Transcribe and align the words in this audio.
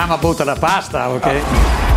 Mamma 0.00 0.16
butta 0.16 0.44
la 0.44 0.56
pasta, 0.58 1.10
ok? 1.10 1.20
Come 1.20 1.89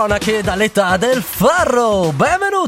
cronache 0.00 0.42
dall'età 0.42 0.96
del 0.96 1.22
farro. 1.22 2.10
Benvenuti! 2.14 2.59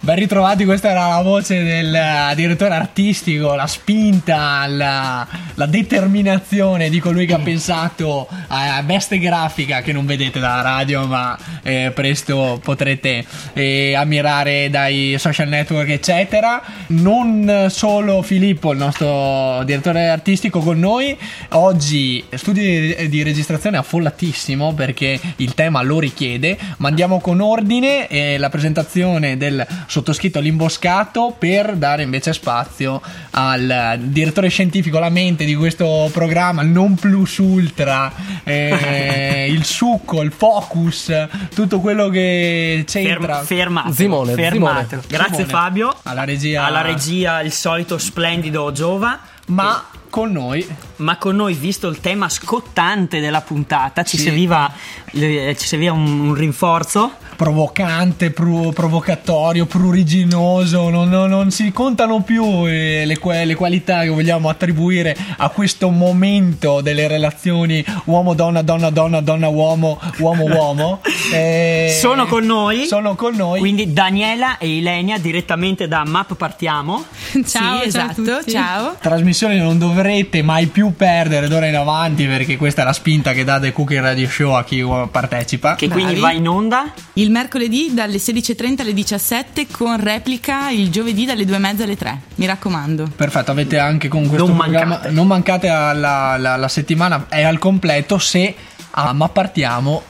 Ben 0.00 0.16
ritrovati, 0.16 0.66
questa 0.66 0.90
era 0.90 1.08
la 1.08 1.22
voce 1.22 1.64
del 1.64 1.94
eh, 1.94 2.34
direttore 2.34 2.74
artistico, 2.74 3.54
la 3.54 3.66
spinta, 3.66 4.66
la, 4.66 5.26
la 5.54 5.64
determinazione 5.64 6.90
di 6.90 7.00
colui 7.00 7.24
che 7.24 7.32
ha 7.32 7.38
pensato 7.38 8.28
a 8.48 8.82
veste 8.84 9.18
grafica 9.18 9.80
che 9.80 9.92
non 9.92 10.04
vedete 10.04 10.40
dalla 10.40 10.60
radio 10.60 11.06
ma 11.06 11.38
eh, 11.62 11.90
presto 11.94 12.60
potrete 12.62 13.24
eh, 13.54 13.94
ammirare 13.94 14.68
dai 14.68 15.16
social 15.18 15.48
network 15.48 15.88
eccetera. 15.88 16.62
Non 16.88 17.68
solo 17.70 18.20
Filippo, 18.20 18.72
il 18.72 18.78
nostro 18.78 19.62
direttore 19.64 20.10
artistico 20.10 20.60
con 20.60 20.78
noi, 20.78 21.16
oggi 21.52 22.22
studio 22.34 22.62
di, 23.08 23.22
registrazione 23.22 23.78
affollatissimo 23.78 24.74
perché 24.74 25.18
il 25.36 25.54
tema 25.54 25.80
lo 25.80 25.98
richiede, 25.98 26.58
ma 26.76 26.88
andiamo 26.88 27.20
con 27.20 27.40
ordine 27.40 28.06
e 28.08 28.36
la 28.36 28.50
presentazione 28.50 29.12
del 29.18 29.66
sottoscritto 29.86 30.38
all'imboscato 30.38 31.34
per 31.38 31.74
dare 31.76 32.02
invece 32.02 32.32
spazio 32.32 33.00
al 33.30 33.98
direttore 34.00 34.48
scientifico, 34.48 34.98
la 34.98 35.08
mente 35.08 35.44
di 35.44 35.54
questo 35.54 36.10
programma, 36.12 36.62
il 36.62 36.68
non 36.68 36.94
plus 36.94 37.38
ultra, 37.38 38.12
eh, 38.42 39.46
il 39.50 39.64
succo, 39.64 40.22
il 40.22 40.32
focus, 40.32 41.12
tutto 41.54 41.80
quello 41.80 42.08
che 42.08 42.84
c'entra. 42.86 43.42
Ferm- 43.42 43.44
fermatelo, 43.46 43.94
Simone, 43.94 44.34
fermatelo. 44.34 45.02
Grazie 45.06 45.44
Simone. 45.44 45.52
Fabio. 45.52 45.96
Alla 46.02 46.24
regia. 46.24 46.64
Alla 46.64 46.82
regia 46.82 47.40
il 47.40 47.52
solito 47.52 47.98
splendido 47.98 48.72
Giova. 48.72 49.20
Ma 49.46 49.84
con 50.10 50.30
noi 50.32 50.66
Ma 50.96 51.16
con 51.18 51.34
noi, 51.34 51.54
visto 51.54 51.88
il 51.88 51.98
tema 52.00 52.28
scottante 52.28 53.18
della 53.20 53.40
puntata, 53.40 54.04
ci 54.04 54.16
Sì. 54.16 54.22
serviva, 54.24 54.72
eh, 55.12 55.56
ci 55.58 55.66
serviva 55.66 55.92
un, 55.92 56.20
un 56.28 56.34
rinforzo. 56.34 57.10
provocante, 57.36 58.30
pro- 58.30 58.70
provocatorio, 58.72 59.66
pruriginoso, 59.66 60.88
non, 60.88 61.08
non- 61.08 61.28
non 61.28 61.50
si 61.50 61.72
contano 61.72 62.22
più 62.22 62.44
eh, 62.68 63.02
le, 63.04 63.44
le 63.44 63.54
qualità 63.56 64.02
che 64.02 64.08
vogliamo 64.10 64.48
attribuire 64.48 65.16
a 65.38 65.48
questo 65.48 65.88
momento 65.90 66.80
delle 66.80 67.08
relazioni 67.08 67.84
uomo-donna, 68.04 68.62
donna-donna, 68.62 69.20
donna-uomo, 69.20 70.00
uomo-uomo. 70.18 71.00
Eh, 71.34 71.96
Sono 72.00 72.26
con 72.26 72.44
noi. 72.44 72.86
Sono 72.86 73.14
con 73.16 73.34
noi. 73.34 73.58
Quindi 73.58 73.92
Daniela 73.92 74.58
e 74.58 74.76
Ilenia 74.76 75.18
direttamente 75.18 75.88
da 75.88 76.04
Map 76.04 76.34
Partiamo. 76.36 77.04
Ciao, 77.32 77.42
Sì, 77.44 77.50
ciao 77.50 77.78
a 77.78 77.82
esatto, 77.84 78.22
tutti. 78.22 78.50
ciao. 78.52 78.94
Trasmissione 79.00 79.33
che 79.34 79.54
non 79.56 79.78
dovrete 79.78 80.42
mai 80.42 80.66
più 80.66 80.94
perdere 80.96 81.48
d'ora 81.48 81.66
in 81.66 81.76
avanti 81.76 82.26
perché 82.26 82.56
questa 82.56 82.82
è 82.82 82.84
la 82.84 82.92
spinta 82.92 83.32
che 83.32 83.44
dà 83.44 83.58
The 83.60 83.72
Cooking 83.72 84.00
Radio 84.00 84.28
Show 84.28 84.52
a 84.52 84.64
chi 84.64 84.84
partecipa. 85.10 85.74
Che 85.74 85.86
Bravi. 85.88 86.02
quindi 86.02 86.20
va 86.20 86.32
in 86.32 86.48
onda. 86.48 86.92
Il 87.14 87.30
mercoledì 87.30 87.90
dalle 87.92 88.16
16.30 88.18 88.80
alle 88.80 88.92
17 88.94 89.66
con 89.70 90.00
replica 90.02 90.70
il 90.70 90.90
giovedì 90.90 91.24
dalle 91.24 91.44
2.30 91.44 91.82
alle 91.82 91.96
3. 91.96 92.20
Mi 92.36 92.46
raccomando. 92.46 93.10
Perfetto, 93.14 93.50
avete 93.50 93.78
anche 93.78 94.08
con 94.08 94.26
questo 94.26 94.46
Non 94.46 94.56
programma. 94.56 94.86
mancate. 94.94 95.10
Non 95.12 95.26
mancate 95.26 95.68
alla 95.68 96.12
alla- 96.32 96.56
la 96.56 96.68
settimana, 96.68 97.26
è 97.28 97.42
al 97.42 97.58
completo. 97.58 98.18
Se 98.18 98.54
a 98.96 99.12
ma 99.12 99.28
partiamo, 99.28 100.02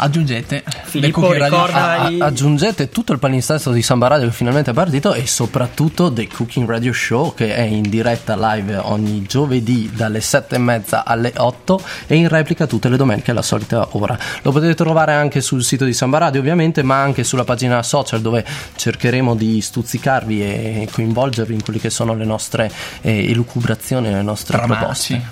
aggiungete 0.00 0.62
Filippo, 0.84 1.20
Cooking 1.20 1.40
Radio- 1.40 1.56
ricorda- 1.58 1.78
Ah, 1.80 2.02
A- 2.06 2.26
aggiungete 2.26 2.88
tutto 2.88 3.12
il 3.12 3.18
palinsesto 3.18 3.70
di 3.72 3.82
Samba 3.82 4.08
Radio 4.08 4.26
che 4.28 4.32
finalmente 4.34 4.70
è 4.70 4.74
partito 4.74 5.12
e 5.14 5.26
soprattutto 5.26 6.12
The 6.12 6.26
Cooking 6.28 6.68
Radio 6.68 6.92
Show 6.92 7.34
che 7.34 7.54
è 7.54 7.62
in 7.62 7.82
diretta 7.88 8.34
live 8.54 8.76
ogni 8.76 9.22
giovedì 9.26 9.90
dalle 9.94 10.20
7 10.20 10.54
e 10.56 10.58
mezza 10.58 11.04
alle 11.04 11.32
8 11.36 11.80
e 12.06 12.16
in 12.16 12.28
replica 12.28 12.66
tutte 12.66 12.88
le 12.88 12.96
domeniche 12.96 13.30
alla 13.30 13.42
solita 13.42 13.88
ora. 13.92 14.18
Lo 14.42 14.52
potete 14.52 14.74
trovare 14.74 15.12
anche 15.12 15.40
sul 15.40 15.62
sito 15.64 15.84
di 15.84 15.92
Samba 15.92 16.18
Radio 16.18 16.40
ovviamente 16.40 16.82
ma 16.82 17.00
anche 17.02 17.24
sulla 17.24 17.44
pagina 17.44 17.82
social 17.82 18.20
dove 18.20 18.44
cercheremo 18.76 19.34
di 19.34 19.60
stuzzicarvi 19.60 20.42
e 20.42 20.88
coinvolgervi 20.90 21.54
in 21.54 21.62
quelle 21.62 21.78
che 21.78 21.90
sono 21.90 22.14
le 22.14 22.24
nostre 22.24 22.70
eh, 23.02 23.30
elucubrazioni, 23.30 24.10
le 24.10 24.22
nostre 24.22 24.56
Tramacci 24.58 25.14
proposte. 25.14 25.22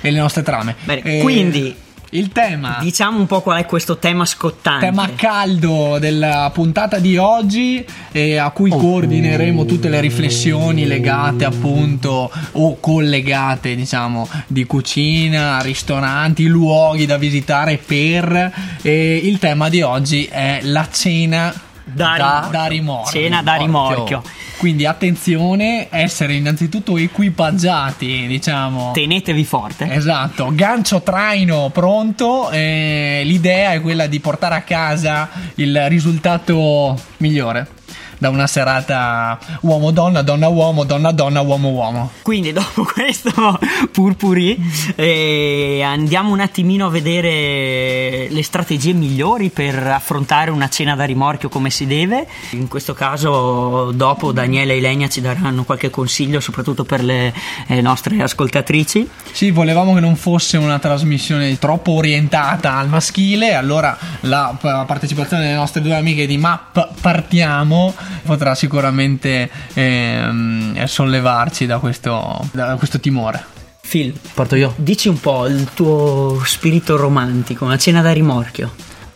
e 0.00 0.10
le 0.10 0.18
nostre 0.18 0.42
trame. 0.42 0.74
Bene, 0.84 1.02
Eh, 1.02 1.20
quindi 1.20 1.74
il 2.10 2.30
tema. 2.30 2.78
diciamo 2.80 3.18
un 3.18 3.26
po' 3.26 3.40
qual 3.42 3.58
è 3.60 3.66
questo 3.66 3.98
tema 3.98 4.24
scottante. 4.24 4.86
Tema 4.86 5.10
caldo 5.14 5.98
della 5.98 6.50
puntata 6.52 6.98
di 6.98 7.16
oggi 7.16 7.84
e 8.12 8.36
a 8.36 8.50
cui 8.50 8.70
coordineremo 8.70 9.64
tutte 9.64 9.88
le 9.88 10.00
riflessioni 10.00 10.86
legate 10.86 11.44
appunto 11.44 12.30
o 12.52 12.80
collegate 12.80 13.74
diciamo 13.74 14.28
di 14.46 14.64
cucina, 14.64 15.60
ristoranti, 15.60 16.46
luoghi 16.46 17.06
da 17.06 17.18
visitare 17.18 17.76
per 17.76 18.52
e 18.82 19.16
il 19.16 19.38
tema 19.38 19.68
di 19.68 19.82
oggi 19.82 20.24
è 20.24 20.60
la 20.62 20.88
cena 20.90 21.52
Da 21.84 22.16
da, 22.16 22.16
rimorchio. 22.16 22.50
da 22.50 22.66
rimorchio. 22.66 23.20
Cena 23.20 23.42
da 23.42 23.54
rimorchio. 23.54 24.22
Quindi 24.58 24.86
attenzione, 24.86 25.86
essere 25.88 26.34
innanzitutto 26.34 26.96
equipaggiati, 26.98 28.26
diciamo. 28.26 28.90
Tenetevi 28.92 29.44
forte. 29.44 29.90
Esatto, 29.92 30.50
gancio 30.52 31.00
traino 31.00 31.70
pronto. 31.70 32.48
l'idea 32.50 33.72
è 33.72 33.80
quella 33.80 34.06
di 34.06 34.18
portare 34.18 34.56
a 34.56 34.62
casa 34.62 35.28
il 35.54 35.88
risultato 35.88 36.98
migliore 37.18 37.76
da 38.18 38.28
una 38.28 38.46
serata 38.46 39.38
uomo-donna, 39.60 40.22
donna-uomo, 40.22 40.84
donna-donna, 40.84 41.40
uomo-uomo. 41.40 42.10
Quindi 42.22 42.52
dopo 42.52 42.84
questo 42.84 43.30
purpurì 43.90 44.58
eh, 44.96 45.82
andiamo 45.84 46.32
un 46.32 46.40
attimino 46.40 46.86
a 46.86 46.90
vedere 46.90 48.28
le 48.28 48.42
strategie 48.42 48.92
migliori 48.92 49.50
per 49.50 49.74
affrontare 49.86 50.50
una 50.50 50.68
cena 50.68 50.94
da 50.94 51.04
rimorchio 51.04 51.48
come 51.48 51.70
si 51.70 51.86
deve. 51.86 52.26
In 52.50 52.68
questo 52.68 52.94
caso 52.94 53.92
dopo 53.92 54.32
Daniele 54.32 54.74
e 54.74 54.78
Ilenia 54.78 55.08
ci 55.08 55.20
daranno 55.20 55.64
qualche 55.64 55.90
consiglio 55.90 56.40
soprattutto 56.40 56.84
per 56.84 57.02
le 57.02 57.32
eh, 57.66 57.80
nostre 57.80 58.22
ascoltatrici. 58.22 59.08
Sì, 59.32 59.50
volevamo 59.50 59.94
che 59.94 60.00
non 60.00 60.16
fosse 60.16 60.56
una 60.56 60.78
trasmissione 60.78 61.58
troppo 61.58 61.92
orientata 61.92 62.76
al 62.76 62.88
maschile, 62.88 63.54
allora 63.54 63.96
la 64.20 64.56
partecipazione 64.58 65.44
delle 65.44 65.54
nostre 65.54 65.80
due 65.80 65.94
amiche 65.94 66.26
di 66.26 66.36
MAP 66.36 66.88
Partiamo 67.00 67.94
potrà 68.24 68.54
sicuramente 68.54 69.48
ehm, 69.74 70.84
sollevarci 70.84 71.66
da 71.66 71.78
questo, 71.78 72.48
da 72.52 72.74
questo 72.76 73.00
timore. 73.00 73.56
Phil, 73.88 74.12
Parto 74.34 74.54
io. 74.54 74.74
dici 74.76 75.08
un 75.08 75.18
po' 75.18 75.46
il 75.46 75.68
tuo 75.72 76.42
spirito 76.44 76.96
romantico, 76.96 77.64
una 77.64 77.78
cena 77.78 78.02
da 78.02 78.12
rimorchio. 78.12 78.70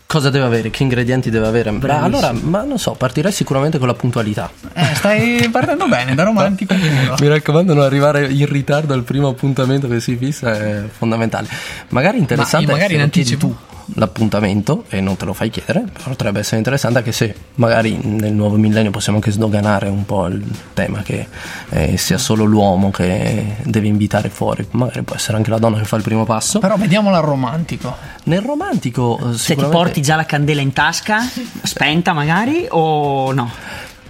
Cosa 0.06 0.28
deve 0.28 0.44
avere? 0.44 0.68
Che 0.70 0.82
ingredienti 0.82 1.30
deve 1.30 1.46
avere? 1.46 1.72
Beh, 1.72 1.90
allora, 1.90 2.32
ma 2.32 2.62
non 2.64 2.78
so, 2.78 2.92
partirei 2.92 3.32
sicuramente 3.32 3.78
con 3.78 3.86
la 3.86 3.94
puntualità. 3.94 4.50
Eh, 4.74 4.94
stai 4.94 5.48
partendo 5.50 5.88
bene, 5.88 6.14
da 6.14 6.24
romantico. 6.24 6.74
Mi 6.74 7.28
raccomando, 7.28 7.72
non 7.72 7.82
arrivare 7.82 8.26
in 8.30 8.44
ritardo 8.46 8.92
al 8.92 9.04
primo 9.04 9.28
appuntamento 9.28 9.88
che 9.88 10.00
si 10.00 10.16
fissa 10.16 10.52
è 10.54 10.82
fondamentale. 10.90 11.48
Magari 11.88 12.18
interessante 12.18 12.66
Ma 12.66 12.72
magari 12.72 12.94
in 12.94 13.00
anticipo. 13.00 13.46
tu 13.46 13.56
l'appuntamento 13.94 14.84
e 14.88 15.00
non 15.00 15.16
te 15.16 15.24
lo 15.24 15.32
fai 15.32 15.50
chiedere, 15.50 15.84
potrebbe 16.02 16.40
essere 16.40 16.58
interessante 16.58 16.98
anche 16.98 17.12
se 17.12 17.34
magari 17.56 17.98
nel 18.02 18.32
nuovo 18.32 18.56
millennio 18.56 18.90
possiamo 18.90 19.18
anche 19.18 19.30
sdoganare 19.30 19.88
un 19.88 20.04
po' 20.04 20.26
il 20.26 20.44
tema 20.74 21.02
che 21.02 21.26
eh, 21.70 21.96
sia 21.96 22.18
solo 22.18 22.44
l'uomo 22.44 22.90
che 22.90 23.56
deve 23.64 23.86
invitare 23.86 24.28
fuori, 24.28 24.66
magari 24.72 25.02
può 25.02 25.16
essere 25.16 25.36
anche 25.36 25.50
la 25.50 25.58
donna 25.58 25.78
che 25.78 25.84
fa 25.84 25.96
il 25.96 26.02
primo 26.02 26.24
passo. 26.24 26.58
Però 26.58 26.76
vediamola 26.76 27.18
al 27.18 27.24
romantico. 27.24 27.94
Nel 28.24 28.40
romantico 28.40 29.18
eh, 29.30 29.36
Se 29.36 29.56
ti 29.56 29.64
porti 29.64 30.00
già 30.02 30.16
la 30.16 30.26
candela 30.26 30.60
in 30.60 30.72
tasca, 30.72 31.20
spenta 31.62 32.12
magari 32.12 32.66
o 32.68 33.32
no? 33.32 33.50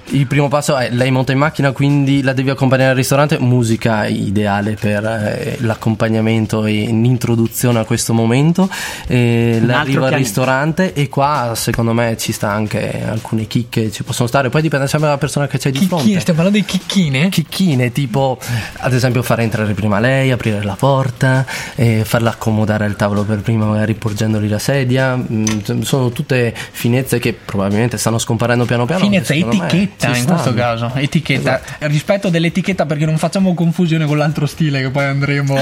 Il 0.07 0.27
primo 0.27 0.49
passo 0.49 0.77
è 0.77 0.91
lei 0.91 1.11
monta 1.11 1.33
in 1.33 1.39
macchina, 1.39 1.73
quindi 1.73 2.23
la 2.23 2.33
devi 2.33 2.51
accompagnare 2.51 2.91
al 2.91 2.97
ristorante. 2.97 3.39
Musica 3.39 4.07
ideale 4.07 4.77
per 4.79 5.05
eh, 5.05 5.57
l'accompagnamento 5.61 6.67
e 6.67 6.87
l'introduzione 6.91 7.79
a 7.79 7.85
questo 7.85 8.13
momento. 8.13 8.69
L'arrivo 9.07 9.73
altro 9.73 10.05
al 10.05 10.13
ristorante 10.13 10.93
e 10.93 11.09
qua 11.09 11.53
secondo 11.55 11.93
me 11.93 12.17
ci 12.19 12.33
sta 12.33 12.51
anche 12.51 13.03
alcune 13.07 13.47
chicche, 13.47 13.91
ci 13.91 14.03
possono 14.03 14.29
stare. 14.29 14.51
Poi 14.51 14.61
dipende 14.61 14.87
sempre 14.87 15.09
dalla 15.09 15.21
persona 15.21 15.47
che 15.47 15.59
c'è 15.59 15.71
di 15.71 15.79
Chicchine, 15.79 16.01
fronte. 16.01 16.21
stiamo 16.21 16.43
parlando 16.43 16.59
di 16.59 16.65
chicchine? 16.65 17.29
Chicchine, 17.31 17.93
tipo 17.93 18.39
ad 18.79 18.93
esempio 18.93 19.23
far 19.23 19.41
entrare 19.41 19.73
prima 19.73 19.99
lei, 19.99 20.31
aprire 20.31 20.63
la 20.63 20.77
porta, 20.79 21.47
eh, 21.75 22.03
farla 22.05 22.31
accomodare 22.31 22.85
al 22.85 22.97
tavolo 22.97 23.23
per 23.23 23.39
prima, 23.41 23.65
magari 23.65 23.95
porgendogli 23.95 24.49
la 24.49 24.59
sedia. 24.59 25.17
Mm, 25.17 25.81
sono 25.81 26.11
tutte 26.11 26.55
finezze 26.73 27.19
che 27.19 27.33
probabilmente 27.33 27.97
stanno 27.97 28.19
scomparendo 28.19 28.67
piano 28.67 28.85
piano. 28.85 29.09
Secondo 29.23 29.57
me 29.57 29.91
etichetta 29.95 30.17
in 30.19 30.27
questo 30.27 30.55
caso. 30.55 30.91
Etichetta. 30.95 31.61
Rispetto 31.81 32.29
dell'etichetta 32.29 32.87
perché 32.87 33.05
non 33.07 33.19
facciamo 33.19 33.55
confusione 33.55 34.07
con 34.07 34.19
l'altro 34.19 34.47
stile 34.47 34.81
che 34.81 34.91
poi 34.91 35.05
andremo 35.05 35.57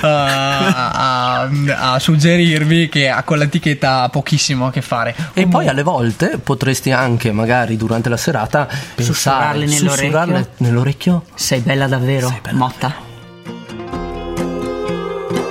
a, 0.00 1.40
a- 1.42 1.48
a 1.92 1.98
suggerirvi 1.98 2.88
che 2.88 3.08
ha 3.08 3.22
con 3.22 3.38
l'etichetta 3.38 4.02
ha 4.02 4.08
pochissimo 4.08 4.66
a 4.66 4.70
che 4.70 4.82
fare. 4.82 5.14
E 5.34 5.46
poi 5.46 5.68
alle 5.68 5.82
volte 5.82 6.38
potresti 6.42 6.90
anche, 6.92 7.32
magari 7.32 7.76
durante 7.76 8.08
la 8.08 8.16
serata, 8.16 8.66
pensare, 8.66 9.02
Sussurrarle 9.04 9.64
nell'orecchio? 9.66 9.88
sussurrarle 9.96 10.48
nell'orecchio. 10.58 11.22
Sei 11.34 11.60
bella 11.60 11.86
davvero, 11.86 12.28
Sei 12.28 12.40
bella 12.42 12.56
Motta. 12.56 12.94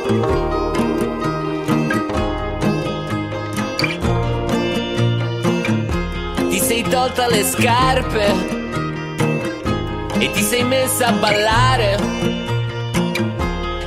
Ti 0.08 0.45
tolta 6.96 7.28
le 7.28 7.44
scarpe 7.44 8.26
e 10.18 10.32
ti 10.32 10.42
sei 10.42 10.64
messa 10.64 11.08
a 11.08 11.12
ballare. 11.12 11.98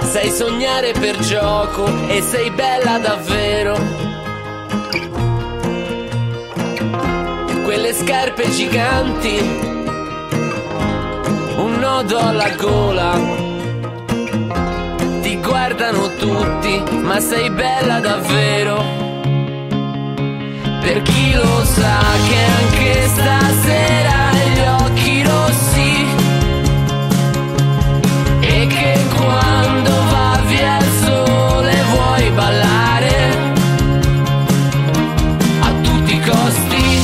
Sai 0.02 0.30
sognare 0.30 0.92
per 0.92 1.16
gioco 1.16 1.86
e 2.06 2.20
sei 2.20 2.50
bella 2.50 2.98
davvero. 2.98 3.78
Quelle 7.64 7.94
scarpe 7.94 8.50
giganti, 8.50 9.38
un 11.56 11.78
nodo 11.80 12.18
alla 12.18 12.50
gola. 12.56 13.18
Ti 15.22 15.40
guardano 15.40 16.14
tutti, 16.16 16.82
ma 17.00 17.18
sei 17.20 17.48
bella 17.48 18.00
davvero. 18.00 19.07
Per 20.88 21.02
chi 21.02 21.34
lo 21.34 21.64
sa 21.66 22.00
che 22.26 22.44
anche 22.60 23.08
stasera 23.08 24.32
gli 24.32 24.58
occhi 24.84 25.22
rossi 25.22 26.06
E 28.40 28.66
che 28.66 28.98
quando 29.14 29.90
va 29.90 30.40
via 30.46 30.78
il 30.78 30.90
sole 31.04 31.82
vuoi 31.92 32.30
ballare 32.30 33.36
A 35.60 35.72
tutti 35.82 36.14
i 36.14 36.20
costi. 36.20 37.00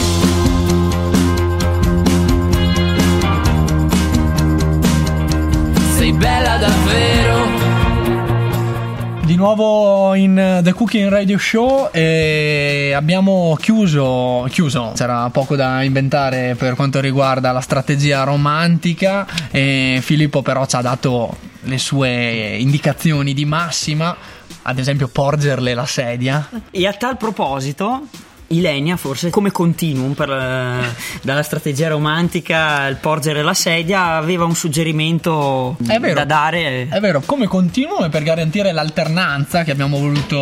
Sei 5.95 6.13
bella 6.15 6.57
davvero 6.57 7.24
Di 9.25 9.37
nuovo 9.37 10.15
in 10.15 10.39
eh, 10.39 10.61
The 10.63 10.75
Cooking 10.75 11.09
Radio 11.09 11.39
Show 11.39 11.89
e 11.93 12.93
abbiamo 12.95 13.57
chiuso, 13.59 14.47
chiuso, 14.51 14.93
c'era 14.95 15.31
poco 15.31 15.57
da 15.57 15.83
inventare 15.83 16.55
per 16.59 16.75
quanto 16.75 17.01
riguarda 17.01 17.51
la 17.51 17.63
strategia 17.63 18.23
romantica 18.25 19.27
e 19.51 20.01
Filippo 20.03 20.43
però 20.43 20.67
ci 20.67 20.77
ha 20.77 20.83
dato 20.83 21.35
le 21.63 21.79
sue 21.79 22.57
indicazioni 22.59 23.33
di 23.33 23.47
massima, 23.47 24.15
ad 24.61 24.79
esempio 24.79 25.09
porgerle 25.09 25.73
la 25.73 25.87
sedia. 25.87 26.47
E 26.71 26.87
a 26.87 26.93
tal 26.93 27.17
proposito, 27.17 28.07
Ilenia, 28.49 28.97
forse 28.97 29.31
come 29.31 29.51
continuum 29.51 30.13
per, 30.13 30.31
eh, 30.31 30.95
dalla 31.23 31.43
strategia 31.43 31.89
romantica 31.89 32.79
al 32.83 32.97
porgere 32.97 33.43
la 33.43 33.55
sedia, 33.55 34.13
aveva 34.17 34.45
un 34.45 34.55
suggerimento 34.55 35.77
È 35.87 35.99
vero. 35.99 36.15
da 36.15 36.25
dare. 36.25 36.89
È 36.89 37.01
vero, 37.01 37.23
come 37.25 37.47
continuo 37.47 38.05
e 38.05 38.09
per 38.09 38.23
garantire 38.23 38.73
l'alternanza 38.73 39.63
che 39.65 39.71
abbiamo 39.71 39.99
voluto 39.99 40.37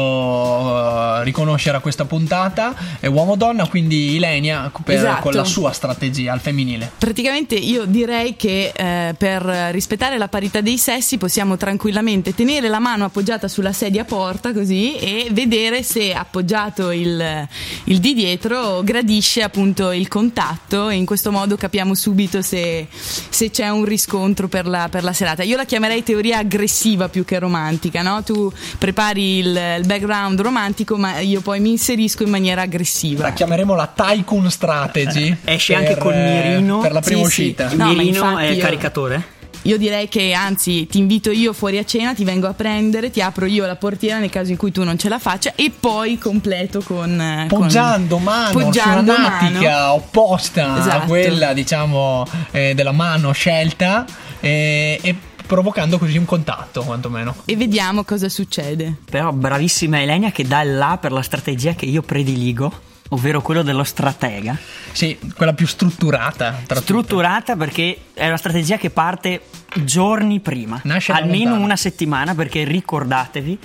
eh, 1.20 1.24
riconoscere 1.24 1.76
a 1.76 1.80
questa 1.80 2.04
puntata 2.04 2.74
è 3.00 3.06
uomo-donna, 3.06 3.66
quindi 3.68 4.14
Ilenia 4.16 4.70
per- 4.84 4.96
Esatto. 4.96 5.20
con 5.22 5.32
la 5.34 5.44
sua 5.44 5.72
strategia 5.72 6.32
al 6.32 6.40
femminile. 6.40 6.90
Praticamente 6.98 7.54
io 7.54 7.84
direi 7.86 8.36
che 8.36 8.72
eh, 8.74 9.14
per 9.16 9.42
rispettare 9.72 10.18
la 10.18 10.28
parità 10.28 10.60
dei 10.60 10.78
sessi 10.78 11.18
possiamo 11.18 11.56
tranquillamente 11.56 12.34
tenere 12.34 12.68
la 12.68 12.78
mano 12.78 13.04
appoggiata 13.04 13.48
sulla 13.48 13.72
sedia 13.72 14.02
a 14.02 14.04
porta 14.04 14.52
così 14.52 14.96
e 14.96 15.28
vedere 15.30 15.82
se 15.82 16.12
appoggiato 16.12 16.90
il, 16.90 17.48
il 17.84 17.91
di 18.00 18.14
dietro 18.14 18.82
gradisce 18.82 19.42
appunto 19.42 19.90
il 19.92 20.08
contatto 20.08 20.88
e 20.88 20.94
in 20.96 21.04
questo 21.06 21.30
modo 21.32 21.56
capiamo 21.56 21.94
subito 21.94 22.42
se, 22.42 22.86
se 22.90 23.50
c'è 23.50 23.68
un 23.68 23.84
riscontro 23.84 24.48
per 24.48 24.66
la, 24.66 24.88
per 24.90 25.02
la 25.04 25.12
serata. 25.12 25.42
Io 25.42 25.56
la 25.56 25.64
chiamerei 25.64 26.02
teoria 26.02 26.38
aggressiva 26.38 27.08
più 27.08 27.24
che 27.24 27.38
romantica, 27.38 28.02
no? 28.02 28.22
Tu 28.22 28.50
prepari 28.78 29.38
il, 29.38 29.46
il 29.78 29.86
background 29.86 30.40
romantico 30.40 30.96
ma 30.96 31.18
io 31.20 31.40
poi 31.40 31.60
mi 31.60 31.70
inserisco 31.70 32.22
in 32.22 32.30
maniera 32.30 32.62
aggressiva. 32.62 33.22
La 33.24 33.32
chiameremo 33.32 33.74
la 33.74 33.86
Tycoon 33.94 34.50
Strategy. 34.50 35.36
Esce 35.44 35.74
per, 35.74 35.82
anche 35.82 35.98
col 36.00 36.12
eh, 36.14 36.48
mirino. 36.50 36.78
Per 36.80 36.92
la 36.92 37.00
prima 37.00 37.20
Sì, 37.20 37.26
uscita. 37.26 37.68
sì. 37.68 37.74
Il 37.74 37.80
No, 37.80 37.92
mirino 37.92 38.38
è 38.38 38.46
il 38.46 38.56
io- 38.56 38.62
caricatore. 38.62 39.31
Io 39.64 39.78
direi 39.78 40.08
che 40.08 40.32
anzi 40.32 40.86
ti 40.88 40.98
invito 40.98 41.30
io 41.30 41.52
fuori 41.52 41.78
a 41.78 41.84
cena, 41.84 42.14
ti 42.14 42.24
vengo 42.24 42.48
a 42.48 42.52
prendere, 42.52 43.10
ti 43.10 43.20
apro 43.20 43.46
io 43.46 43.64
la 43.64 43.76
portiera 43.76 44.18
nel 44.18 44.28
caso 44.30 44.50
in 44.50 44.56
cui 44.56 44.72
tu 44.72 44.82
non 44.82 44.98
ce 44.98 45.08
la 45.08 45.20
faccia 45.20 45.52
e 45.54 45.70
poi 45.78 46.18
completo 46.18 46.80
con... 46.82 47.20
eh, 47.20 47.46
con- 47.48 47.60
Poggiando 47.60 48.18
mano 48.18 48.50
Poggiando 48.58 49.14
su 49.14 49.20
una 49.20 49.28
natica 49.28 49.70
mano. 49.70 49.92
opposta 49.92 50.72
a 50.74 50.78
Esatto. 50.80 51.06
quella, 51.06 51.52
diciamo, 51.52 52.26
eh, 52.50 52.74
della 52.74 52.90
mano 52.92 53.30
scelta 53.32 54.04
eh, 54.40 54.98
e 55.00 55.14
provocando 55.46 55.98
così 55.98 56.16
un 56.16 56.24
contatto, 56.24 56.82
quantomeno. 56.82 57.34
E 57.44 57.56
vediamo 57.56 58.02
cosa 58.04 58.28
succede. 58.28 58.96
Però 59.08 59.30
bravissima 59.32 60.00
Elenia 60.02 60.30
che 60.32 60.44
dà 60.44 60.62
il 60.62 60.76
là 60.76 60.98
per 61.00 61.12
la 61.12 61.22
strategia 61.22 61.74
che 61.74 61.84
io 61.84 62.02
prediligo, 62.02 62.72
ovvero 63.10 63.42
quello 63.42 63.62
dello 63.62 63.84
stratega. 63.84 64.56
Sì, 64.92 65.18
quella 65.36 65.52
più 65.52 65.66
strutturata. 65.66 66.50
tra 66.50 66.60
tutte. 66.60 66.80
Strutturata 66.80 67.56
perché 67.56 67.96
è 68.14 68.26
una 68.26 68.36
strategia 68.36 68.76
che 68.76 68.90
parte 68.90 69.42
giorni 69.84 70.40
prima, 70.40 70.80
Nasce 70.84 71.12
almeno 71.12 71.54
una 71.56 71.76
settimana, 71.76 72.34
perché 72.34 72.64
ricordatevi 72.64 73.58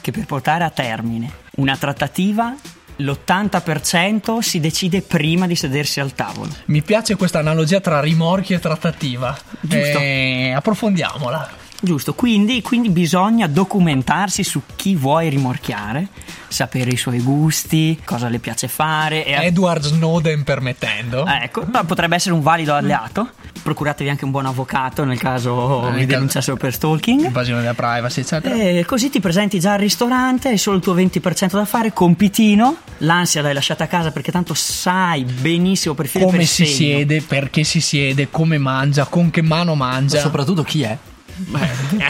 che 0.00 0.10
per 0.12 0.26
portare 0.26 0.64
a 0.64 0.70
termine 0.70 1.30
una 1.56 1.76
trattativa 1.76 2.54
l'80% 2.96 4.38
si 4.38 4.60
decide 4.60 5.02
prima 5.02 5.46
di 5.46 5.54
sedersi 5.54 6.00
al 6.00 6.14
tavolo. 6.14 6.50
Mi 6.66 6.82
piace 6.82 7.16
questa 7.16 7.38
analogia 7.38 7.80
tra 7.80 8.00
rimorchi 8.00 8.54
e 8.54 8.58
trattativa. 8.58 9.36
Giusto. 9.60 9.98
Eh, 9.98 10.52
approfondiamola. 10.54 11.64
Giusto, 11.80 12.14
quindi, 12.14 12.62
quindi 12.62 12.88
bisogna 12.88 13.46
documentarsi 13.46 14.42
su 14.42 14.62
chi 14.76 14.96
vuoi 14.96 15.28
rimorchiare, 15.28 16.08
sapere 16.48 16.90
i 16.90 16.96
suoi 16.96 17.20
gusti, 17.20 18.00
cosa 18.04 18.28
le 18.28 18.38
piace 18.38 18.66
fare. 18.66 19.24
E 19.26 19.32
Edward 19.46 19.82
Snowden 19.84 20.42
permettendo. 20.42 21.26
Eh, 21.26 21.44
Ecco, 21.44 21.64
ma 21.70 21.84
potrebbe 21.84 22.16
essere 22.16 22.34
un 22.34 22.40
valido 22.40 22.74
alleato. 22.74 23.28
Procuratevi 23.62 24.08
anche 24.08 24.24
un 24.24 24.30
buon 24.30 24.46
avvocato 24.46 25.04
nel 25.04 25.18
caso 25.18 25.86
Eh, 25.88 25.90
vi 25.90 25.96
nel 25.98 26.06
denunciassero 26.06 26.56
per 26.56 26.72
stalking. 26.72 27.24
Invasione 27.26 27.60
della 27.60 27.74
privacy, 27.74 28.20
eccetera. 28.22 28.54
E 28.54 28.84
così 28.86 29.10
ti 29.10 29.20
presenti 29.20 29.60
già 29.60 29.74
al 29.74 29.78
ristorante, 29.78 30.48
hai 30.48 30.58
solo 30.58 30.76
il 30.78 30.82
tuo 30.82 30.94
20% 30.94 31.56
da 31.56 31.64
fare, 31.66 31.92
compitino, 31.92 32.76
l'ansia 32.98 33.42
l'hai 33.42 33.54
lasciata 33.54 33.84
a 33.84 33.86
casa 33.86 34.10
perché 34.12 34.32
tanto 34.32 34.54
sai 34.54 35.24
benissimo 35.24 35.94
per 35.94 36.06
filo 36.06 36.24
come 36.24 36.38
per 36.38 36.46
si 36.46 36.64
segno. 36.64 36.76
siede, 36.76 37.20
perché 37.22 37.64
si 37.64 37.80
siede, 37.80 38.28
come 38.30 38.56
mangia, 38.58 39.04
con 39.04 39.30
che 39.30 39.42
mano 39.42 39.74
mangia, 39.74 40.20
Soprattutto 40.20 40.62
chi 40.62 40.82
è? 40.82 40.96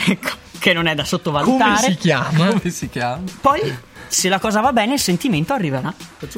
Ecco, 0.09 0.30
che 0.59 0.73
non 0.73 0.87
è 0.87 0.90
da 0.95 1.02
come 1.02 1.06
sottovalutare. 1.09 1.90
si 1.90 1.97
chiama. 1.97 2.47
Come 2.47 2.71
si 2.71 2.88
chiama? 2.88 3.23
Poi, 3.40 3.61
se 4.09 4.28
la 4.28 4.38
cosa 4.38 4.61
va 4.61 4.73
bene, 4.73 4.95
il 4.95 5.00
sentimento 5.00 5.52
arriverà. 5.52 5.92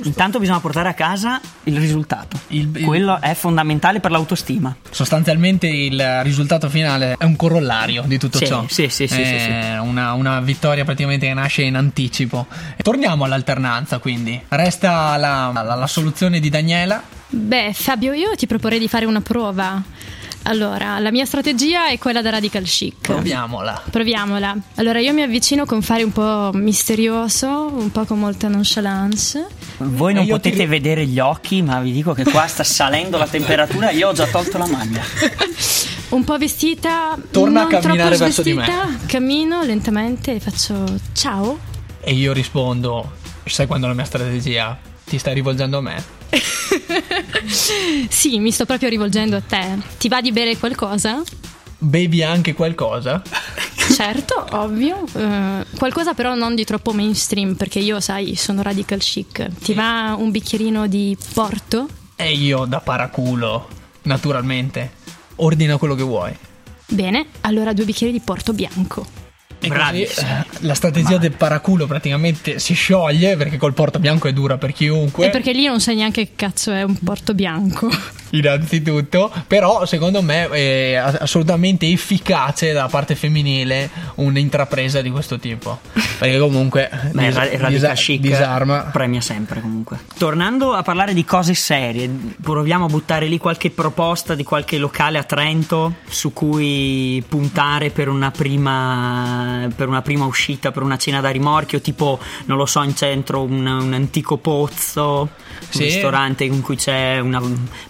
Intanto 0.04 0.38
bisogna 0.38 0.58
portare 0.60 0.88
a 0.88 0.94
casa 0.94 1.38
il 1.64 1.78
risultato. 1.78 2.38
Il- 2.48 2.70
il- 2.74 2.84
Quello 2.84 3.20
è 3.20 3.34
fondamentale 3.34 4.00
per 4.00 4.10
l'autostima. 4.10 4.74
Sostanzialmente 4.90 5.66
il 5.66 6.22
risultato 6.22 6.68
finale 6.70 7.14
è 7.18 7.24
un 7.24 7.36
corollario 7.36 8.02
di 8.06 8.18
tutto 8.18 8.38
Sì, 8.38 8.46
ciò. 8.46 8.64
sì, 8.68 8.88
sì, 8.88 9.06
sì, 9.06 9.20
È 9.20 9.24
sì, 9.38 9.38
sì. 9.38 9.86
Una, 9.86 10.12
una 10.14 10.40
vittoria 10.40 10.84
praticamente 10.84 11.26
che 11.26 11.34
nasce 11.34 11.62
in 11.62 11.76
anticipo. 11.76 12.46
Torniamo 12.82 13.24
all'alternanza 13.24 13.98
quindi. 13.98 14.40
Resta 14.48 15.16
la, 15.16 15.50
la- 15.52 15.74
la 15.74 15.86
soluzione 15.86 16.40
di 16.40 16.48
Daniela. 16.48 17.02
Beh, 17.30 17.72
Fabio, 17.74 18.14
io 18.14 18.34
ti 18.36 18.46
proporrei 18.46 18.78
di 18.78 18.88
fare 18.88 19.04
una 19.04 19.20
prova. 19.20 19.82
Allora, 20.44 20.98
la 20.98 21.10
mia 21.10 21.26
strategia 21.26 21.88
è 21.88 21.98
quella 21.98 22.22
da 22.22 22.30
radical 22.30 22.62
chic. 22.64 22.94
Proviamola. 23.02 23.82
Proviamola. 23.90 24.56
Allora, 24.76 24.98
io 24.98 25.12
mi 25.12 25.22
avvicino 25.22 25.66
con 25.66 25.82
fare 25.82 26.02
un 26.04 26.12
po' 26.12 26.50
misterioso, 26.54 27.70
un 27.70 27.90
po' 27.92 28.04
con 28.06 28.18
molta 28.18 28.48
nonchalance. 28.48 29.46
Voi 29.78 30.14
non 30.14 30.22
E 30.22 30.26
io 30.26 30.34
potete 30.36 30.56
ti- 30.58 30.66
vedere 30.66 31.04
gli 31.06 31.18
occhi, 31.18 31.60
ma 31.60 31.80
vi 31.80 31.92
dico 31.92 32.14
che 32.14 32.24
qua 32.24 32.46
sta 32.46 32.64
salendo 32.64 33.18
la 33.18 33.26
temperatura. 33.26 33.90
Io 33.90 34.08
ho 34.08 34.12
già 34.12 34.26
tolto 34.26 34.56
la 34.58 34.66
maglia. 34.66 35.02
Un 36.10 36.24
po' 36.24 36.38
vestita, 36.38 37.18
Torna 37.30 37.64
a 37.64 37.66
camminare 37.66 38.16
verso 38.16 38.40
di 38.40 38.54
me. 38.54 38.66
cammino 39.06 39.62
lentamente 39.64 40.36
e 40.36 40.40
faccio 40.40 40.84
ciao. 41.12 41.58
E 42.00 42.14
io 42.14 42.32
rispondo, 42.32 43.12
sai 43.44 43.66
quando 43.66 43.86
la 43.86 43.92
mia 43.92 44.04
strategia? 44.04 44.78
Ti 45.04 45.18
stai 45.18 45.34
rivolgendo 45.34 45.78
a 45.78 45.80
me? 45.82 46.02
Sì, 48.08 48.38
mi 48.38 48.50
sto 48.50 48.66
proprio 48.66 48.88
rivolgendo 48.88 49.36
a 49.36 49.40
te. 49.40 49.78
Ti 49.96 50.08
va 50.08 50.20
di 50.20 50.32
bere 50.32 50.56
qualcosa? 50.56 51.22
Bevi 51.78 52.22
anche 52.22 52.54
qualcosa? 52.54 53.22
Certo, 53.88 54.46
ovvio. 54.50 55.02
Eh, 55.14 55.64
qualcosa 55.78 56.12
però 56.12 56.34
non 56.34 56.54
di 56.54 56.64
troppo 56.64 56.92
mainstream, 56.92 57.54
perché 57.54 57.78
io, 57.78 58.00
sai, 58.00 58.36
sono 58.36 58.60
radical 58.60 58.98
chic. 58.98 59.48
Ti 59.62 59.72
va 59.72 60.14
un 60.18 60.30
bicchierino 60.30 60.86
di 60.86 61.16
porto? 61.32 61.88
E 62.14 62.32
io 62.32 62.66
da 62.66 62.80
paraculo, 62.80 63.66
naturalmente. 64.02 64.92
Ordina 65.36 65.78
quello 65.78 65.94
che 65.94 66.02
vuoi. 66.02 66.36
Bene, 66.86 67.26
allora 67.42 67.72
due 67.72 67.86
bicchieri 67.86 68.12
di 68.12 68.20
porto 68.20 68.52
bianco. 68.52 69.06
E 69.60 69.68
Bravissimo. 69.68 70.28
eh, 70.28 70.44
la 70.60 70.74
strategia 70.74 71.18
del 71.18 71.32
paraculo 71.32 71.86
praticamente 71.86 72.58
si 72.58 72.74
scioglie 72.74 73.36
perché 73.36 73.56
col 73.56 73.74
porto 73.74 73.98
bianco 73.98 74.28
è 74.28 74.32
dura 74.32 74.56
per 74.56 74.72
chiunque. 74.72 75.26
E 75.26 75.30
perché 75.30 75.52
lì 75.52 75.66
non 75.66 75.80
sai 75.80 75.96
neanche 75.96 76.24
che 76.24 76.32
cazzo 76.36 76.72
è 76.72 76.82
un 76.82 76.96
porto 77.02 77.34
bianco. 77.34 77.90
Innanzitutto, 78.30 79.32
però 79.46 79.84
secondo 79.86 80.22
me 80.22 80.48
è 80.48 80.94
assolutamente 80.94 81.86
efficace 81.90 82.72
da 82.72 82.86
parte 82.88 83.14
femminile 83.14 83.88
un'intrapresa 84.16 85.00
di 85.02 85.10
questo 85.10 85.38
tipo. 85.38 85.78
Perché 86.18 86.38
comunque 86.38 86.90
Beh, 87.12 87.26
dis- 87.26 87.34
ra- 87.34 87.42
radical 87.44 87.70
disa- 87.70 87.92
chic 87.92 88.20
disarma. 88.20 88.80
premia 88.92 89.20
sempre 89.20 89.60
comunque. 89.60 89.98
Tornando 90.18 90.72
a 90.74 90.82
parlare 90.82 91.14
di 91.14 91.24
cose 91.24 91.54
serie, 91.54 92.10
proviamo 92.42 92.86
a 92.86 92.88
buttare 92.88 93.26
lì 93.26 93.38
qualche 93.38 93.70
proposta 93.70 94.34
di 94.34 94.44
qualche 94.44 94.78
locale 94.78 95.18
a 95.18 95.22
Trento 95.24 95.94
su 96.08 96.32
cui 96.32 97.22
puntare 97.28 97.90
per 97.90 98.08
una 98.08 98.30
prima, 98.30 99.68
per 99.74 99.88
una 99.88 100.02
prima 100.02 100.24
uscita, 100.24 100.70
per 100.70 100.82
una 100.82 100.96
cena 100.98 101.20
da 101.20 101.30
rimorchio, 101.30 101.80
tipo, 101.80 102.18
non 102.46 102.56
lo 102.56 102.66
so, 102.66 102.82
in 102.82 102.94
centro 102.96 103.42
un, 103.42 103.66
un 103.66 103.92
antico 103.92 104.36
pozzo, 104.38 105.28
Sì. 105.68 105.78
un 105.78 105.84
ristorante 105.84 106.44
in 106.44 106.60
cui 106.60 106.76
c'è 106.76 107.18
una 107.20 107.40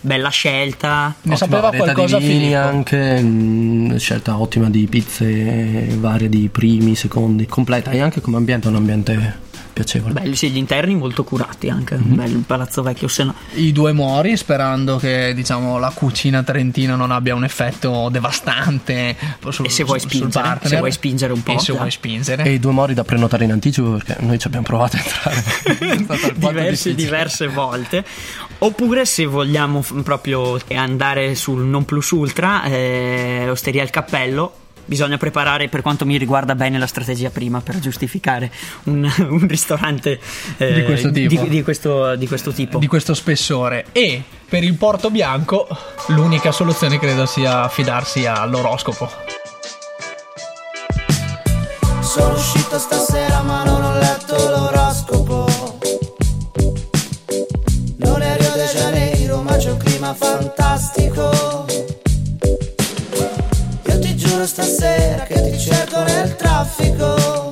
bella 0.01 0.28
scelta. 0.29 1.15
Ne 1.23 1.35
Ottima 1.35 1.37
sapeva 1.37 1.71
qualcosa 1.71 2.19
di 2.19 2.27
vini 2.27 2.39
Filippo? 2.39 2.59
anche, 2.59 3.21
mm, 3.21 3.97
scelta 3.97 4.39
ottima 4.41 4.71
di 4.71 4.87
pizze 4.87 5.87
varie 5.99 6.29
di 6.29 6.49
primi, 6.51 6.95
secondi, 6.95 7.47
completa 7.47 7.91
e 7.91 8.01
anche 8.01 8.21
come 8.21 8.37
ambiente 8.37 8.69
un 8.69 8.77
ambiente 8.77 9.47
piacevole. 9.79 10.13
Belli, 10.15 10.35
sì, 10.35 10.51
gli 10.51 10.57
interni 10.57 10.95
molto 10.95 11.23
curati 11.25 11.69
anche, 11.69 11.97
Mhm. 11.97 12.15
bello 12.17 12.37
il 12.39 12.45
palazzo 12.45 12.83
vecchio, 12.83 13.07
se 13.09 13.25
no. 13.25 13.35
I 13.55 13.73
due 13.73 13.93
mori, 13.93 14.37
sperando 14.37 14.97
che 14.97 15.33
diciamo 15.35 15.79
la 15.79 15.91
cucina 15.95 16.43
trentina 16.43 16.97
non 16.97 17.11
abbia 17.13 17.35
un 17.35 17.45
effetto 17.45 18.09
devastante 18.11 19.17
sul, 19.51 19.67
E 19.67 19.71
se 19.71 19.85
vuoi 19.85 20.01
sul 20.01 20.11
spingere, 20.11 20.43
partner. 20.45 20.69
se 20.69 20.77
vuoi 20.79 20.93
spingere 20.93 21.33
un 21.33 21.43
po', 21.43 21.53
E 21.53 21.59
se 21.61 21.73
vuoi 21.73 21.91
spingere. 21.91 22.43
E 22.45 22.53
i 22.55 22.59
due 22.59 22.73
mori 22.73 22.95
da 22.95 23.05
prenotare 23.05 23.45
in 23.45 23.53
anticipo 23.53 23.91
perché 23.93 24.17
noi 24.21 24.39
ci 24.39 24.47
abbiamo 24.47 24.65
provato 24.67 24.97
a 24.97 25.01
entrare. 25.01 26.33
Diverse, 26.35 26.95
diverse 26.95 27.47
volte. 27.49 28.05
Oppure 28.61 29.05
se 29.07 29.25
vogliamo 29.27 29.83
f- 29.83 30.03
proprio 30.03 30.59
andare 30.75 31.35
sul 31.35 31.65
non 31.65 31.85
plus 31.85 32.11
ultra, 32.11 32.65
eh, 32.65 33.47
Osteria 33.49 33.83
il 33.83 33.91
Cappello. 33.91 34.53
Bisogna 34.89 35.19
preparare 35.19 35.69
per 35.69 35.83
quanto 35.83 36.07
mi 36.07 36.17
riguarda 36.17 36.55
bene 36.55 36.79
la 36.79 36.87
strategia 36.87 37.29
prima 37.29 37.61
per 37.61 37.79
giustificare 37.79 38.51
un, 38.85 39.05
un 39.29 39.47
ristorante 39.47 40.19
eh, 40.57 40.73
Di 40.73 40.83
questo 40.85 41.11
tipo. 41.11 41.43
Di, 41.43 41.49
di 41.51 41.63
questo, 41.63 42.17
di 42.17 42.27
questo 42.27 42.53
tipo. 42.53 42.79
di 42.79 42.87
questo 42.87 43.13
spessore 43.13 43.85
e 43.93 44.23
per 44.49 44.65
il 44.65 44.75
porto 44.77 45.11
bianco 45.11 45.69
l'unica 46.07 46.53
soluzione 46.53 46.99
credo 46.99 47.27
sia 47.27 47.65
affidarsi 47.65 48.25
all'oroscopo 48.25 49.11
Sono 52.01 52.35
uscito 52.35 52.79
stasera 52.79 53.43
ma 53.43 53.65
non 53.65 53.85
ho 53.85 53.99
letto 53.99 54.37
l'oroscopo 54.37 55.48
stasera 64.49 65.25
che 65.25 65.51
ti 65.51 65.59
cerco 65.59 66.03
nel 66.05 66.35
traffico. 66.35 67.51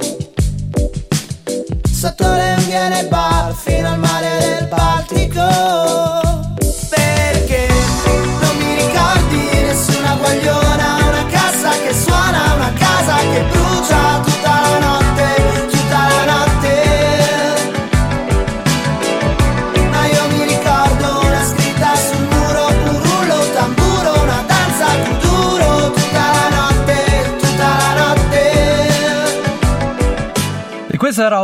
Sotto 1.93 2.33
le 2.33 2.57
nei 2.89 3.07
bar 3.07 3.55
fino 3.55 3.89
al 3.89 3.99
mare 3.99 4.39
del 4.39 4.67
Baltico. 4.69 5.47
Perché 6.89 7.69
non 8.41 8.57
mi 8.57 8.75
ricordi 8.77 9.61
nessuna 9.61 10.17
guagliona 10.17 10.66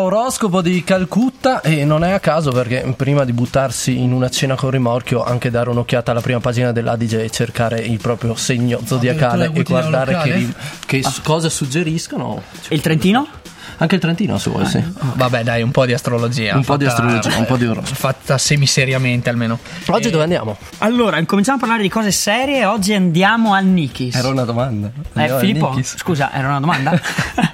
Oroscopo 0.03 0.61
di 0.63 0.83
Calcutta 0.85 1.61
e 1.61 1.85
non 1.85 2.05
è 2.05 2.11
a 2.13 2.21
caso 2.21 2.51
perché 2.51 2.93
prima 2.97 3.25
di 3.25 3.33
buttarsi 3.33 3.99
in 3.99 4.13
una 4.13 4.29
cena 4.29 4.55
con 4.55 4.71
rimorchio 4.71 5.23
anche 5.25 5.51
dare 5.51 5.71
un'occhiata 5.71 6.11
alla 6.11 6.21
prima 6.21 6.41
pagina 6.41 6.73
dell'Adige 6.73 7.23
e 7.25 7.31
cercare 7.31 7.81
il 7.81 7.99
proprio 7.99 8.35
segno 8.35 8.81
zodiacale 8.85 9.51
e 9.53 9.63
guardare 9.63 10.19
che, 10.23 10.49
che 10.87 11.03
s- 11.03 11.21
cosa 11.23 11.49
suggeriscono. 11.49 12.43
E 12.69 12.75
il 12.75 12.81
Trentino? 12.81 13.27
Anche 13.79 13.95
il 13.97 14.01
Trentino 14.01 14.39
se 14.39 14.51
vuoi, 14.51 14.67
sì. 14.67 14.83
vabbè 15.15 15.43
dai 15.43 15.63
un 15.63 15.71
po' 15.73 15.87
di 15.87 15.93
astrologia 15.93 16.55
Un 16.55 16.63
po' 16.65 16.77
di 16.77 16.85
fatta- 16.85 17.03
astrologia, 17.05 17.39
un 17.39 17.47
po' 17.47 17.57
di 17.57 17.67
oroscopo. 17.67 17.95
fatta 17.95 18.39
semiseriamente 18.39 19.29
almeno 19.31 19.59
Oggi 19.87 20.11
dove 20.11 20.23
andiamo? 20.23 20.57
Allora, 20.79 21.25
cominciamo 21.25 21.57
a 21.57 21.61
parlare 21.61 21.83
di 21.83 21.89
cose 21.89 22.13
serie. 22.13 22.65
Oggi 22.65 22.93
andiamo 22.93 23.55
al 23.55 23.65
Nikis. 23.65 24.15
Era 24.15 24.29
una 24.29 24.45
domanda. 24.45 24.87
Eh, 24.89 25.01
Andiamo 25.15 25.35
al 25.35 25.45
Filippo, 25.45 25.69
Nikis. 25.71 25.97
scusa, 25.97 26.33
era 26.33 26.49
una 26.49 26.61
domanda? 26.61 27.01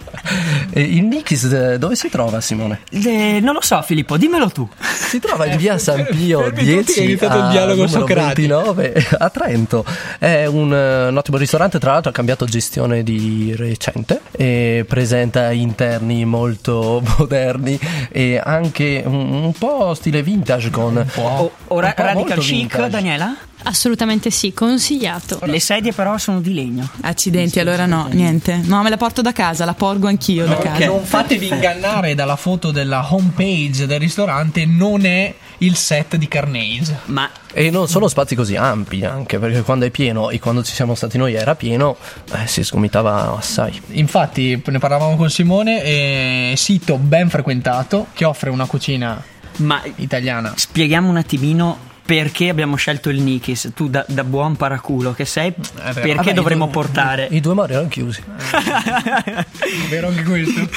E 0.71 0.81
il 0.81 1.05
Nikis 1.05 1.45
eh, 1.45 1.79
dove 1.79 1.95
si 1.95 2.09
trova 2.09 2.41
Simone? 2.41 2.81
Eh, 2.91 3.41
non 3.41 3.55
lo 3.55 3.61
so, 3.61 3.81
Filippo, 3.83 4.17
dimmelo 4.17 4.51
tu. 4.51 4.69
Si 4.81 5.19
trova 5.19 5.47
in 5.47 5.57
via 5.57 5.79
San 5.79 6.07
Pio 6.11 6.51
che 6.51 6.61
è 6.61 6.65
10 6.65 7.03
iniziato 7.05 7.39
il 7.39 7.83
a 7.83 7.89
socratico. 7.89 8.75
29 8.75 9.07
a 9.19 9.31
Trento. 9.31 9.85
È 10.19 10.47
un, 10.47 10.73
eh, 10.73 11.09
un 11.09 11.17
ottimo 11.17 11.37
ristorante, 11.37 11.79
tra 11.79 11.93
l'altro 11.93 12.11
ha 12.11 12.13
cambiato 12.13 12.45
gestione 12.45 13.03
di 13.03 13.55
recente 13.57 14.21
e 14.33 14.85
presenta 14.87 15.51
interni 15.53 16.25
molto 16.25 17.03
moderni 17.19 17.79
e 18.11 18.41
anche 18.43 19.03
un, 19.05 19.33
un 19.45 19.53
po' 19.53 19.95
stile 19.95 20.23
vintage 20.23 20.71
con 20.71 20.97
O- 21.15 21.53
ora 21.69 21.87
un 21.89 21.93
po' 21.95 22.03
Radical 22.03 22.15
molto 22.15 22.41
Chic, 22.41 22.57
vintage. 22.57 22.89
Daniela? 22.91 23.37
Assolutamente 23.69 24.31
sì, 24.31 24.55
consigliato. 24.55 25.41
Le 25.43 25.61
sedie 25.61 25.93
però 25.93 26.17
sono 26.17 26.41
di 26.41 26.55
legno. 26.55 26.89
Accidenti, 27.03 27.61
allora 27.61 27.85
no, 27.85 28.09
niente. 28.11 28.63
No, 28.65 28.83
me 28.83 28.89
la 28.89 28.97
porto 28.97 29.21
da 29.21 29.33
casa, 29.33 29.67
la 29.67 29.75
porgo 29.75 30.09
anch'io 30.09 30.47
da 30.47 30.57
casa. 30.57 30.87
Non 30.87 31.05
fatevi 31.05 31.49
ingannare 31.49 32.15
dalla 32.15 32.37
foto 32.37 32.71
della 32.71 33.07
homepage 33.13 33.87
del 33.87 33.99
ristorante, 34.01 34.65
non 34.65 35.05
è 35.05 35.35
il 35.59 35.77
set 35.77 36.17
di 36.17 36.27
Carnage. 36.29 37.01
Ma 37.07 37.29
E 37.53 37.69
non 37.69 37.89
sono 37.89 38.09
spazi 38.09 38.35
così 38.35 38.57
ampi 38.57 39.05
anche 39.05 39.39
perché 39.39 39.61
quando 39.61 39.85
è 39.85 39.91
pieno 39.91 40.31
e 40.31 40.39
quando 40.39 40.63
ci 40.63 40.73
siamo 40.73 40.95
stati 40.95 41.19
noi 41.19 41.35
era 41.35 41.55
pieno, 41.55 41.99
eh, 42.33 42.47
si 42.47 42.65
sgomitava 42.65 43.37
assai. 43.37 43.79
Infatti, 43.91 44.63
ne 44.65 44.79
parlavamo 44.79 45.15
con 45.17 45.29
Simone, 45.29 45.83
è 45.83 46.53
sito 46.57 46.97
ben 46.97 47.29
frequentato 47.29 48.07
che 48.15 48.25
offre 48.25 48.49
una 48.49 48.65
cucina 48.65 49.23
Ma 49.57 49.83
italiana. 49.97 50.55
spieghiamo 50.57 51.07
un 51.11 51.19
attimino 51.19 51.88
perché 52.09 52.49
abbiamo 52.49 52.77
scelto 52.77 53.11
il 53.11 53.21
Nikis. 53.21 53.73
Tu, 53.75 53.91
da, 53.91 54.03
da 54.09 54.25
buon 54.25 54.57
paraculo 54.57 55.13
che 55.13 55.27
sei, 55.27 55.53
vero. 55.55 55.93
perché 55.93 56.15
Vabbè, 56.15 56.33
dovremmo 56.33 56.65
i 56.65 56.71
due- 56.71 56.83
portare. 56.83 57.29
I 57.31 57.41
due 57.41 57.53
mari 57.53 57.75
erano 57.75 57.89
chiusi. 57.89 58.23
Vero 59.91 60.09
anche 60.09 60.23
questo? 60.23 60.69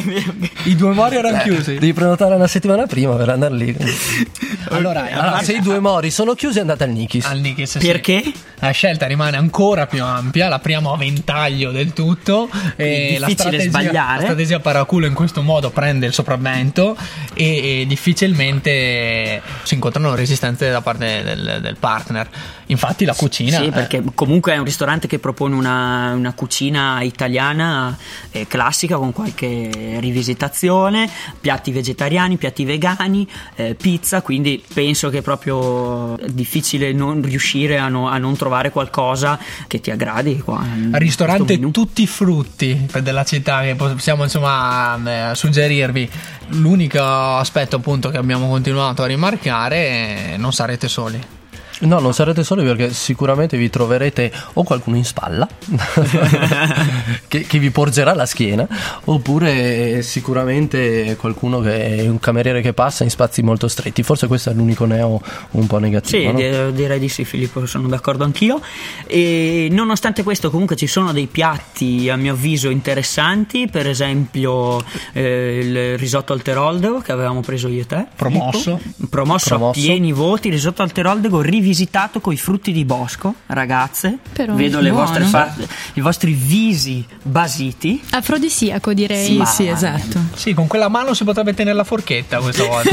I 0.64 0.74
due 0.76 0.92
mori 0.94 1.16
erano 1.16 1.38
chiusi. 1.42 1.74
Devi 1.74 1.92
prenotare 1.92 2.34
una 2.36 2.46
settimana 2.46 2.86
prima 2.86 3.14
per 3.16 3.28
andare 3.28 3.54
lì. 3.54 3.76
Allora, 4.70 5.08
Allora, 5.10 5.42
se 5.42 5.54
i 5.54 5.60
due 5.62 5.78
mori 5.78 6.10
sono 6.10 6.34
chiusi 6.34 6.58
andate 6.60 6.84
al 6.84 6.90
Nikis. 6.90 7.24
al 7.24 7.38
Nikis, 7.38 7.78
sì. 7.78 7.86
Perché? 7.86 8.22
La 8.58 8.70
scelta 8.70 9.06
rimane 9.06 9.38
ancora 9.38 9.86
più 9.86 10.02
ampia, 10.04 10.48
l'apriamo 10.48 10.92
a 10.92 10.96
ventaglio 10.98 11.70
del 11.70 11.94
tutto. 11.94 12.50
E 12.76 12.84
Quindi 12.84 13.18
la 13.18 13.26
difficile 13.28 13.60
strategia, 13.60 13.68
sbagliare. 13.70 14.16
la 14.16 14.22
strategia 14.24 14.60
paraculo 14.60 15.06
in 15.06 15.14
questo 15.14 15.40
modo 15.40 15.70
prende 15.70 16.04
il 16.06 16.12
sopravvento 16.12 16.96
e, 17.32 17.80
e 17.80 17.86
difficilmente 17.86 19.40
si 19.62 19.72
incontrano 19.74 20.14
resistenze 20.14 20.68
da 20.70 20.77
parte 20.80 21.22
del, 21.22 21.58
del 21.60 21.76
partner. 21.78 22.28
Infatti 22.66 23.04
la 23.04 23.14
cucina... 23.14 23.58
Sì, 23.58 23.66
eh, 23.66 23.70
perché 23.70 24.02
comunque 24.14 24.52
è 24.52 24.58
un 24.58 24.64
ristorante 24.64 25.06
che 25.06 25.18
propone 25.18 25.54
una, 25.54 26.12
una 26.14 26.32
cucina 26.34 27.02
italiana 27.02 27.96
eh, 28.30 28.46
classica 28.46 28.96
con 28.96 29.12
qualche 29.12 29.96
rivisitazione, 30.00 31.08
piatti 31.40 31.72
vegetariani, 31.72 32.36
piatti 32.36 32.64
vegani, 32.64 33.26
eh, 33.56 33.74
pizza, 33.74 34.22
quindi 34.22 34.62
penso 34.72 35.08
che 35.08 35.18
è 35.18 35.22
proprio 35.22 36.18
difficile 36.26 36.92
non 36.92 37.22
riuscire 37.22 37.78
a, 37.78 37.88
no- 37.88 38.08
a 38.08 38.18
non 38.18 38.36
trovare 38.36 38.70
qualcosa 38.70 39.38
che 39.66 39.80
ti 39.80 39.90
aggradi 39.90 40.38
qua. 40.38 40.62
in 40.64 40.96
ristorante 40.98 41.58
tutti 41.70 42.02
i 42.02 42.06
frutti 42.06 42.88
della 43.02 43.24
città 43.24 43.62
che 43.62 43.74
possiamo 43.74 44.24
insomma 44.24 45.30
eh, 45.30 45.34
suggerirvi 45.34 46.10
l'unico 46.50 47.02
aspetto 47.02 47.76
appunto 47.76 48.10
che 48.10 48.16
abbiamo 48.16 48.48
continuato 48.48 49.02
a 49.02 49.06
rimarcare 49.06 49.76
è 49.76 50.36
non 50.36 50.52
sarete 50.68 50.88
soli 50.88 51.37
No, 51.80 52.00
non 52.00 52.12
sarete 52.12 52.42
soli 52.42 52.64
perché 52.64 52.92
sicuramente 52.92 53.56
vi 53.56 53.70
troverete 53.70 54.32
o 54.54 54.62
qualcuno 54.64 54.96
in 54.96 55.04
spalla 55.04 55.46
che, 57.28 57.42
che 57.42 57.58
vi 57.58 57.70
porgerà 57.70 58.14
la 58.14 58.26
schiena, 58.26 58.66
oppure 59.04 60.02
sicuramente 60.02 61.16
qualcuno 61.16 61.60
che 61.60 61.96
è 61.96 62.08
un 62.08 62.18
cameriere 62.18 62.60
che 62.60 62.72
passa 62.72 63.04
in 63.04 63.10
spazi 63.10 63.42
molto 63.42 63.68
stretti. 63.68 64.02
Forse 64.02 64.26
questo 64.26 64.50
è 64.50 64.54
l'unico 64.54 64.84
neo 64.84 65.20
un 65.52 65.66
po' 65.66 65.78
negativo. 65.78 66.20
Sì, 66.20 66.26
no? 66.26 66.38
di- 66.38 66.72
direi 66.72 66.98
di 66.98 67.08
sì 67.08 67.24
Filippo, 67.24 67.64
sono 67.66 67.88
d'accordo 67.88 68.24
anch'io. 68.24 68.60
E 69.06 69.68
nonostante 69.70 70.22
questo 70.22 70.50
comunque 70.50 70.76
ci 70.76 70.86
sono 70.86 71.12
dei 71.12 71.26
piatti 71.26 72.08
a 72.10 72.16
mio 72.16 72.32
avviso 72.32 72.70
interessanti, 72.70 73.68
per 73.68 73.86
esempio 73.86 74.82
eh, 75.12 75.60
il 75.62 75.98
risotto 75.98 76.32
al 76.32 76.42
teroldego 76.42 77.00
che 77.00 77.12
avevamo 77.12 77.40
preso 77.40 77.68
io 77.68 77.82
e 77.82 77.86
te. 77.86 78.06
Promosso. 78.16 78.78
Filippo. 78.78 79.06
Promosso, 79.08 79.48
Promosso. 79.48 79.78
a 79.78 79.82
pieni 79.82 80.12
voti, 80.12 80.50
risotto 80.50 80.82
al 80.82 80.92
teroldego 80.92 81.40
rivisitato 81.68 82.20
con 82.20 82.32
i 82.32 82.36
frutti 82.38 82.72
di 82.72 82.84
bosco, 82.86 83.34
ragazze. 83.46 84.18
Però 84.32 84.54
Vedo 84.54 84.80
vostre 84.90 85.24
fa- 85.24 85.54
i 85.94 86.00
vostri 86.00 86.32
visi 86.32 87.04
basiti. 87.22 88.02
Afrodisiaco 88.10 88.94
direi. 88.94 89.26
Sì, 89.26 89.36
Ma- 89.36 89.44
sì, 89.44 89.68
esatto. 89.68 90.18
sì 90.34 90.54
con 90.54 90.66
quella 90.66 90.88
mano 90.88 91.12
si 91.12 91.24
potrebbe 91.24 91.52
tenere 91.52 91.76
la 91.76 91.84
forchetta 91.84 92.38
questa 92.38 92.64
volta 92.66 92.90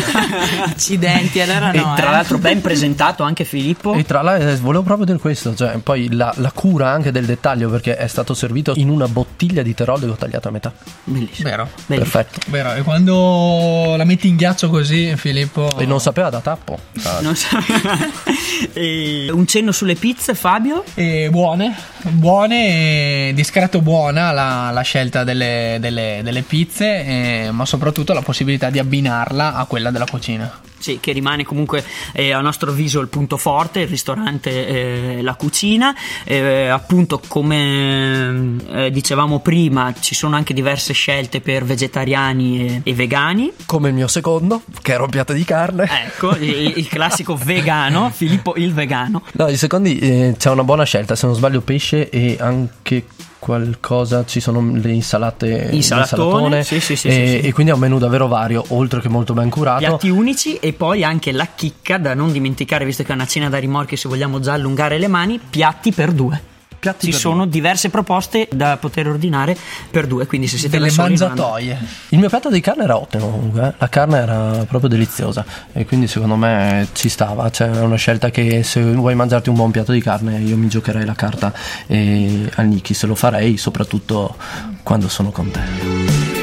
Accidenti, 0.66 1.40
allora 1.40 1.72
e 1.72 1.78
no. 1.80 1.94
tra 1.96 2.10
eh. 2.10 2.12
l'altro 2.12 2.38
ben 2.38 2.60
presentato 2.62 3.24
anche 3.24 3.46
Filippo. 3.46 3.94
E 3.94 4.04
tra 4.04 4.22
l'altro 4.22 4.50
eh, 4.50 4.56
volevo 4.58 4.84
proprio 4.84 5.06
dire 5.06 5.20
questo, 5.20 5.56
cioè 5.56 5.78
poi 5.78 6.12
la, 6.12 6.34
la 6.38 6.52
cura 6.52 6.90
anche 6.90 7.12
del 7.12 7.26
dettaglio 7.26 7.70
perché 7.70 7.96
è 7.96 8.08
stato 8.08 8.34
servito 8.34 8.74
in 8.76 8.90
una 8.90 9.08
bottiglia 9.08 9.62
di 9.62 9.74
teroldego 9.74 10.16
tagliato 10.16 10.50
a 10.50 10.52
metà. 10.52 10.74
Bellissimo. 11.06 11.50
vero 11.50 11.70
Bellissimo. 11.86 12.22
Perfetto. 12.22 12.52
vero 12.52 12.74
e 12.74 12.82
quando 12.82 13.96
la 13.96 14.04
metti 14.04 14.28
in 14.28 14.36
ghiaccio 14.36 14.70
così 14.70 15.16
Filippo 15.16 15.78
E 15.78 15.86
non 15.86 16.02
sapeva 16.02 16.30
da 16.30 16.42
tappo. 16.42 16.78
Ah, 17.04 17.20
Non 17.22 17.36
so. 17.36 17.48
E 18.74 19.30
un 19.32 19.46
cenno 19.48 19.72
sulle 19.72 19.96
pizze, 19.96 20.34
Fabio? 20.36 20.84
E 20.94 21.30
buone, 21.30 21.76
buone, 22.02 23.32
discreto 23.34 23.82
buona 23.82 24.32
la, 24.32 24.72
la 24.72 24.82
scelta 24.82 25.24
delle, 25.24 25.78
delle- 25.80 26.22
delle 26.24 26.42
pizze, 26.42 27.06
eh, 27.06 27.50
ma 27.52 27.66
soprattutto 27.66 28.14
la 28.14 28.22
possibilità 28.22 28.70
di 28.70 28.80
abbinarla 28.80 29.56
a 29.56 29.66
quella 29.66 29.92
della 29.92 30.06
cucina. 30.06 30.62
Sì, 30.86 31.00
che 31.02 31.14
rimane 31.14 31.44
comunque 31.44 31.84
eh, 32.12 32.32
a 32.32 32.42
nostro 32.42 32.70
avviso 32.70 33.00
il 33.00 33.08
punto 33.08 33.38
forte, 33.38 33.80
il 33.80 33.88
ristorante, 33.88 34.68
eh, 34.68 35.22
la 35.24 35.34
cucina. 35.34 35.96
Eh, 36.24 36.68
appunto, 36.68 37.20
come 37.28 38.56
eh, 38.70 38.92
dicevamo 38.92 39.40
prima, 39.40 39.92
ci 40.00 40.14
sono 40.14 40.36
anche 40.36 40.54
diverse 40.54 40.94
scelte 40.94 41.42
per 41.42 41.64
vegetariani 41.64 42.68
e, 42.68 42.82
e 42.84 42.94
vegani. 42.94 43.52
Come 43.66 43.90
il 43.90 43.96
mio 43.96 44.08
secondo, 44.08 44.62
che 44.84 44.94
un 44.96 45.10
piatto 45.10 45.34
di 45.34 45.44
carne. 45.44 45.90
Ecco, 46.06 46.36
il, 46.36 46.74
il 46.78 46.88
classico 46.88 47.34
vegano, 47.44 48.12
Filippo 48.12 48.54
il 48.56 48.72
vegano. 48.72 49.24
No, 49.32 49.48
i 49.48 49.58
secondi 49.58 49.98
eh, 49.98 50.36
c'è 50.38 50.52
una 50.52 50.64
buona 50.64 50.84
scelta, 50.84 51.16
se 51.16 51.26
non 51.26 51.34
sbaglio 51.34 51.62
pesce 51.62 52.12
e 52.12 52.38
anche 52.40 53.06
qualcosa, 53.46 54.26
ci 54.26 54.40
sono 54.40 54.60
le 54.74 54.92
insalate 54.92 55.70
Insalatone, 55.72 55.74
l'insalatone, 55.74 56.64
sì, 56.64 56.80
sì, 56.80 56.96
sì, 56.96 57.08
e, 57.08 57.42
e 57.44 57.54
quindi 57.54 57.72
è 57.72 57.76
un 57.76 57.80
menù 57.80 58.00
davvero 58.00 58.28
vario, 58.28 58.66
oltre 58.70 59.02
che 59.02 59.08
molto 59.08 59.36
ben 59.36 59.52
curato. 59.52 59.78
Piatti 59.78 60.10
unici 60.10 60.56
e 60.56 60.74
poi 60.74 61.04
anche 61.04 61.32
la 61.32 61.48
chicca 61.54 62.00
da 62.00 62.16
non 62.16 62.32
dimenticare, 62.32 62.86
visto 62.86 63.04
che 63.04 63.12
è 63.12 63.14
una 63.14 63.28
cena 63.28 63.48
da 63.48 63.60
rimorchio 63.60 63.98
se 63.98 64.10
vogliamo 64.10 64.40
già 64.40 64.54
allungare 64.54 64.98
le 64.98 65.08
mani, 65.08 65.40
piatti 65.48 65.92
per 65.92 66.12
due. 66.12 66.54
Piatti 66.86 67.06
Ci 67.06 67.12
per 67.14 67.20
sono 67.20 67.48
diverse 67.48 67.90
proposte 67.90 68.48
da 68.52 68.78
poter 68.78 69.08
ordinare 69.08 69.58
per 69.90 70.06
due, 70.06 70.28
quindi 70.28 70.46
se 70.46 70.60
siete 70.60 70.78
Delle 70.78 70.94
mangiatoie. 70.96 71.80
Il 72.10 72.20
mio 72.20 72.30
piatto 72.30 72.52
di 72.52 72.62
carne 72.62 72.84
era 72.84 72.96
ottimo 72.96 73.28
comunque, 73.28 73.70
eh. 73.70 73.74
la 73.76 73.90
carne 73.90 74.18
era 74.20 74.66
proprio 74.68 74.88
deliziosa 74.88 75.44
e 75.74 75.84
quindi 75.88 76.06
secondo 76.06 76.36
me 76.36 76.90
ci 76.94 77.10
stava, 77.10 77.50
cioè 77.50 77.72
è 77.72 77.80
una 77.80 77.96
scelta 77.96 78.30
che 78.30 78.62
se 78.62 78.84
vuoi 78.84 79.16
mangiarti 79.16 79.50
un 79.50 79.56
buon 79.56 79.72
piatto 79.72 79.94
di 79.94 80.00
carne 80.00 80.38
io 80.38 80.58
mi 80.58 80.68
giocherei 80.68 81.06
la 81.06 81.16
carta 81.16 81.52
e 81.88 82.52
al 82.54 82.68
Niki 82.68 82.94
se 82.94 83.08
lo 83.08 83.16
farei 83.16 83.58
soprattutto 83.58 84.36
quando 84.84 85.10
sono 85.10 85.32
con 85.32 85.50
te. 85.50 85.62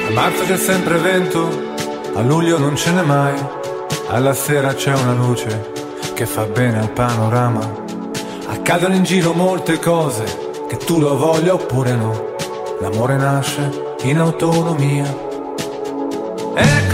A 0.08 0.10
marzo 0.12 0.42
c'è 0.44 0.56
sempre 0.56 0.98
vento, 0.98 1.72
a 2.16 2.20
luglio 2.20 2.58
non 2.58 2.74
ce 2.74 2.90
n'è 2.90 3.02
mai, 3.02 3.38
alla 4.08 4.34
sera 4.34 4.74
c'è 4.74 4.92
una 4.92 5.12
luce 5.12 5.70
che 6.14 6.26
fa 6.26 6.46
bene 6.46 6.80
al 6.80 6.90
panorama. 6.90 7.81
Accadono 8.52 8.94
in 8.94 9.02
giro 9.02 9.32
molte 9.32 9.78
cose, 9.78 10.24
che 10.68 10.76
tu 10.76 11.00
lo 11.00 11.16
voglia 11.16 11.54
oppure 11.54 11.94
no. 11.94 12.34
L'amore 12.80 13.16
nasce 13.16 13.96
in 14.02 14.18
autonomia. 14.18 15.06
E 16.54 16.86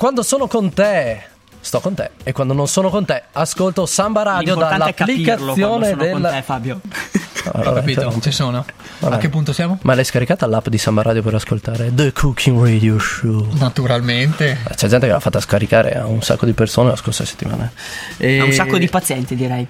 quando 0.00 0.22
sono 0.22 0.46
con 0.46 0.72
te, 0.72 1.20
sto 1.60 1.78
con 1.80 1.92
te. 1.92 2.12
E 2.22 2.32
quando 2.32 2.54
non 2.54 2.66
sono 2.66 2.88
con 2.88 3.04
te, 3.04 3.22
ascolto 3.32 3.84
Samba 3.84 4.22
Radio 4.22 4.54
dall'applicazione 4.54 5.88
sono 5.88 6.10
con 6.10 6.22
della. 6.22 6.30
te, 6.30 6.40
Fabio. 6.40 6.80
Ho 7.52 7.72
capito, 7.74 8.18
ci 8.22 8.30
sono. 8.32 8.64
Vabbè. 9.00 9.16
A 9.16 9.18
che 9.18 9.28
punto 9.28 9.52
siamo? 9.52 9.78
Ma 9.82 9.94
l'hai 9.94 10.06
scaricata 10.06 10.46
l'app 10.46 10.68
di 10.68 10.78
Samba 10.78 11.02
Radio 11.02 11.20
per 11.20 11.34
ascoltare 11.34 11.92
The 11.92 12.14
Cooking 12.14 12.58
Radio 12.62 12.98
Show? 12.98 13.48
Naturalmente. 13.58 14.58
Eh, 14.70 14.74
C'è 14.74 14.88
gente 14.88 15.04
che 15.04 15.12
l'ha 15.12 15.20
fatta 15.20 15.40
scaricare 15.40 15.92
a 15.92 16.06
un 16.06 16.22
sacco 16.22 16.46
di 16.46 16.54
persone 16.54 16.88
la 16.88 16.96
scorsa 16.96 17.26
settimana. 17.26 17.70
E... 18.16 18.40
Ha 18.40 18.44
un 18.44 18.52
sacco 18.52 18.78
di 18.78 18.88
pazienti, 18.88 19.34
direi. 19.34 19.66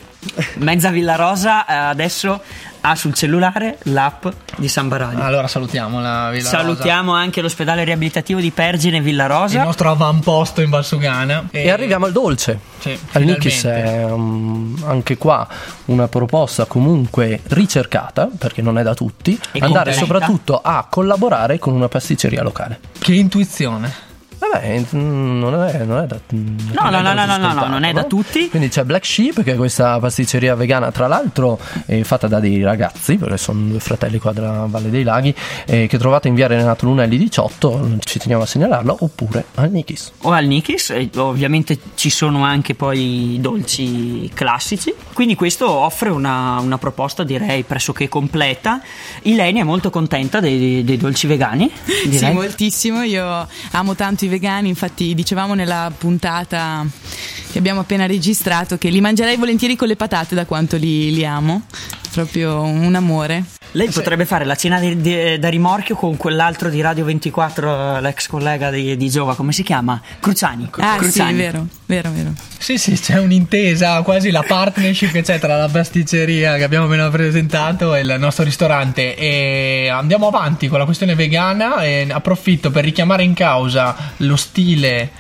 Mezza 0.59 0.91
Villa 0.91 1.17
Rosa 1.17 1.67
eh, 1.67 1.75
adesso 1.75 2.41
ha 2.83 2.95
sul 2.95 3.15
cellulare 3.15 3.79
l'app 3.85 4.27
di 4.57 4.69
Samba 4.69 4.97
Radio. 4.97 5.23
Allora 5.23 5.47
salutiamo 5.49 6.01
la 6.01 6.31
Villa 6.31 6.45
Rosa. 6.51 6.57
Salutiamo 6.59 7.13
anche 7.15 7.41
l'ospedale 7.41 7.85
riabilitativo 7.85 8.41
di 8.41 8.51
Pergine 8.51 9.01
Villa 9.01 9.25
il 9.25 9.31
Rosa. 9.31 9.63
nostro 9.65 9.91
avamposto 9.91 10.61
in 10.61 10.71
Valsugana. 10.71 11.49
E 11.51 11.71
arriviamo 11.71 12.07
al 12.07 12.13
dolce. 12.13 12.59
Sì, 12.79 12.99
Al 13.13 13.23
Nikis 13.25 13.61
finalmente. 13.61 13.91
è 13.93 14.05
um, 14.05 14.83
anche 14.87 15.17
qua 15.19 15.47
una 15.87 16.09
proposta 16.09 16.65
comunque 16.65 17.41
ricercata, 17.49 18.29
perché 18.39 18.63
non 18.63 18.79
è 18.79 18.83
da 18.83 18.95
tutti, 18.95 19.33
E 19.53 19.59
andare 19.61 19.91
completa. 19.95 19.99
soprattutto 19.99 20.61
a 20.63 20.87
collaborare 20.89 21.59
con 21.59 21.75
una 21.75 21.89
pasticceria 21.89 22.43
locale. 22.43 22.81
Che 22.99 23.13
intuizione. 23.15 24.09
Vabbè, 24.41 24.85
non 24.93 25.63
è, 25.63 25.85
non 25.85 25.99
è 26.03 26.07
da 26.07 26.19
No, 26.31 26.89
no, 26.91 27.01
no, 27.03 27.13
no, 27.13 27.13
no, 27.13 27.37
no, 27.37 27.43
scontato, 27.43 27.69
non 27.69 27.85
è 27.85 27.93
da 27.93 28.05
tutti. 28.05 28.49
Quindi 28.49 28.69
c'è 28.71 28.85
Black 28.85 29.05
Sheep, 29.05 29.43
che 29.43 29.53
è 29.53 29.57
questa 29.57 29.99
pasticceria 30.01 30.55
vegana, 30.55 30.91
tra 30.91 31.07
l'altro 31.07 31.59
è 31.85 32.01
fatta 32.03 32.27
da 32.27 32.41
dei 32.41 32.63
ragazzi, 32.63 33.17
perché 33.17 33.37
sono 33.37 33.61
due 33.69 33.81
fratelli 33.81 34.19
qua 34.19 34.33
della 34.33 34.67
Valle 34.67 34.89
dei 34.91 35.03
Laghi, 35.03 35.35
eh, 35.67 35.87
che 35.87 35.99
trovate 35.99 36.29
in 36.29 36.35
via 36.35 36.47
Renato 36.47 36.87
Lunelli 36.87 37.19
18, 37.19 37.99
ci 38.01 38.19
teniamo 38.19 38.43
a 38.43 38.47
segnalarlo, 38.47 38.97
oppure 39.01 39.45
al 39.57 39.71
Nikis. 39.71 40.13
o 40.23 40.31
al 40.31 40.47
Nikis, 40.47 40.95
ovviamente 41.17 41.79
ci 41.95 42.09
sono 42.09 42.43
anche 42.43 42.75
poi 42.75 43.35
i 43.35 43.41
dolci 43.41 44.31
classici, 44.33 44.95
quindi 45.13 45.35
questo 45.35 45.71
offre 45.71 46.09
una, 46.09 46.59
una 46.61 46.79
proposta 46.79 47.25
direi 47.25 47.63
pressoché 47.63 48.09
completa. 48.09 48.81
Ilenia 49.23 49.63
è 49.63 49.67
molto 49.67 49.91
contenta 49.91 50.41
dei, 50.41 50.83
dei 50.83 50.97
dolci 50.97 51.27
vegani, 51.27 51.71
Sì, 51.85 52.09
direi. 52.09 52.33
moltissimo. 52.33 53.03
Io 53.03 53.47
amo 53.73 53.95
tanto 53.95 54.25
i 54.25 54.29
vegani. 54.31 54.69
Infatti, 54.69 55.15
dicevamo 55.15 55.53
nella 55.55 55.93
puntata 55.97 56.87
che 57.53 57.59
abbiamo 57.59 57.81
appena 57.81 58.07
registrato 58.07 58.79
che 58.79 58.89
li 58.89 59.01
mangerei 59.03 59.37
volentieri 59.37 59.77
con 59.77 59.89
le 59.89 59.97
patate 59.97 60.35
da 60.35 60.47
quanto 60.47 60.77
li, 60.77 61.13
li 61.13 61.25
amo. 61.27 61.63
proprio 62.11 62.61
un 62.63 62.93
amore. 62.97 63.45
Lei 63.73 63.89
potrebbe 63.89 64.25
fare 64.25 64.45
la 64.45 64.57
cena 64.57 64.81
di- 64.81 65.01
di- 65.01 65.39
da 65.39 65.49
rimorchio 65.49 65.95
con 65.95 66.17
quell'altro 66.17 66.69
di 66.69 66.81
Radio 66.81 67.05
24, 67.05 68.01
l'ex 68.01 68.27
collega 68.27 68.69
di, 68.69 68.97
di 68.97 69.09
Giova, 69.09 69.37
come 69.37 69.53
si 69.53 69.63
chiama? 69.63 70.01
Cruciani. 70.19 70.69
Ah, 70.79 70.95
sì, 70.95 70.99
Cruciani. 70.99 71.37
vero, 71.37 71.67
vero, 71.87 72.11
vero. 72.11 72.33
Sì, 72.63 72.77
sì, 72.77 72.93
c'è 72.93 73.19
un'intesa, 73.19 74.03
quasi 74.03 74.31
la 74.31 74.45
partnership 74.47 75.13
che 75.13 75.23
c'è 75.23 75.39
tra 75.39 75.57
la 75.57 75.67
pasticceria 75.67 76.57
che 76.57 76.63
abbiamo 76.63 76.85
appena 76.85 77.09
presentato 77.09 77.95
e 77.95 78.01
il 78.03 78.17
nostro 78.19 78.45
ristorante. 78.45 79.17
E 79.17 79.89
andiamo 79.91 80.27
avanti 80.29 80.69
con 80.69 80.79
la 80.79 80.85
questione 80.85 81.15
vegana 81.15 81.83
e 81.83 82.07
approfitto 82.11 82.71
per 82.71 82.85
richiamare 82.85 83.23
in 83.23 83.33
causa 83.33 83.97
lo 84.19 84.37
stile, 84.37 85.13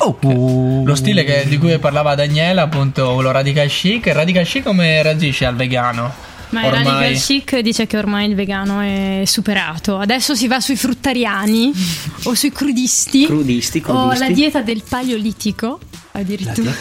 lo 0.85 0.94
stile 0.94 1.24
che- 1.24 1.44
di 1.48 1.57
cui 1.57 1.79
parlava 1.79 2.14
Daniela, 2.14 2.61
appunto 2.62 3.14
quello 3.14 3.31
radical 3.31 3.68
chic. 3.68 4.05
Il 4.07 4.14
radical 4.14 4.44
chic 4.44 4.62
come 4.62 5.03
reagisce 5.03 5.46
al 5.46 5.57
vegano? 5.57 6.12
Ma 6.51 6.65
il 6.67 6.73
Radical 6.73 7.15
Chic 7.15 7.59
dice 7.61 7.87
che 7.87 7.97
ormai 7.97 8.29
il 8.29 8.35
vegano 8.35 8.81
è 8.81 9.23
superato. 9.25 9.99
Adesso 9.99 10.35
si 10.35 10.49
va 10.49 10.61
sui 10.61 10.77
fruttariani 10.77 11.73
o 12.25 12.35
sui 12.35 12.51
crudisti. 12.53 13.27
Crudisti, 13.27 13.79
O 13.79 13.83
crudisti. 14.09 14.19
la 14.19 14.35
dieta 14.35 14.61
del 14.63 14.83
paleolitico, 14.89 15.79
addirittura. 16.13 16.73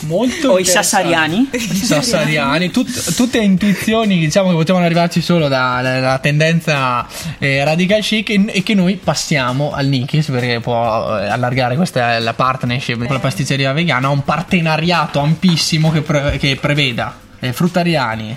molto 0.00 0.50
O 0.52 0.58
i 0.58 0.64
sassariani. 0.64 1.48
I 1.52 1.58
sassariani, 1.58 2.70
tut- 2.72 3.14
tutte 3.14 3.38
intuizioni 3.38 4.18
diciamo 4.18 4.48
che 4.50 4.56
potevano 4.56 4.84
arrivarci 4.84 5.20
solo 5.22 5.46
dalla 5.46 6.18
tendenza 6.18 7.06
eh, 7.38 7.62
radical 7.64 8.00
chic 8.00 8.30
e, 8.30 8.44
e 8.48 8.62
che 8.64 8.74
noi 8.74 8.96
passiamo 9.02 9.72
al 9.72 9.86
Nikis 9.86 10.26
perché 10.26 10.58
può 10.60 11.16
eh, 11.18 11.28
allargare 11.28 11.76
questa 11.76 12.14
è 12.16 12.18
la 12.18 12.34
partnership 12.34 12.96
con 13.04 13.14
la 13.14 13.20
pasticceria 13.20 13.72
vegana 13.72 14.08
un 14.08 14.24
partenariato 14.24 15.20
ampissimo 15.20 15.92
che, 15.92 16.00
pre- 16.02 16.36
che 16.38 16.56
preveda 16.60 17.16
eh, 17.40 17.52
fruttariani, 17.52 18.36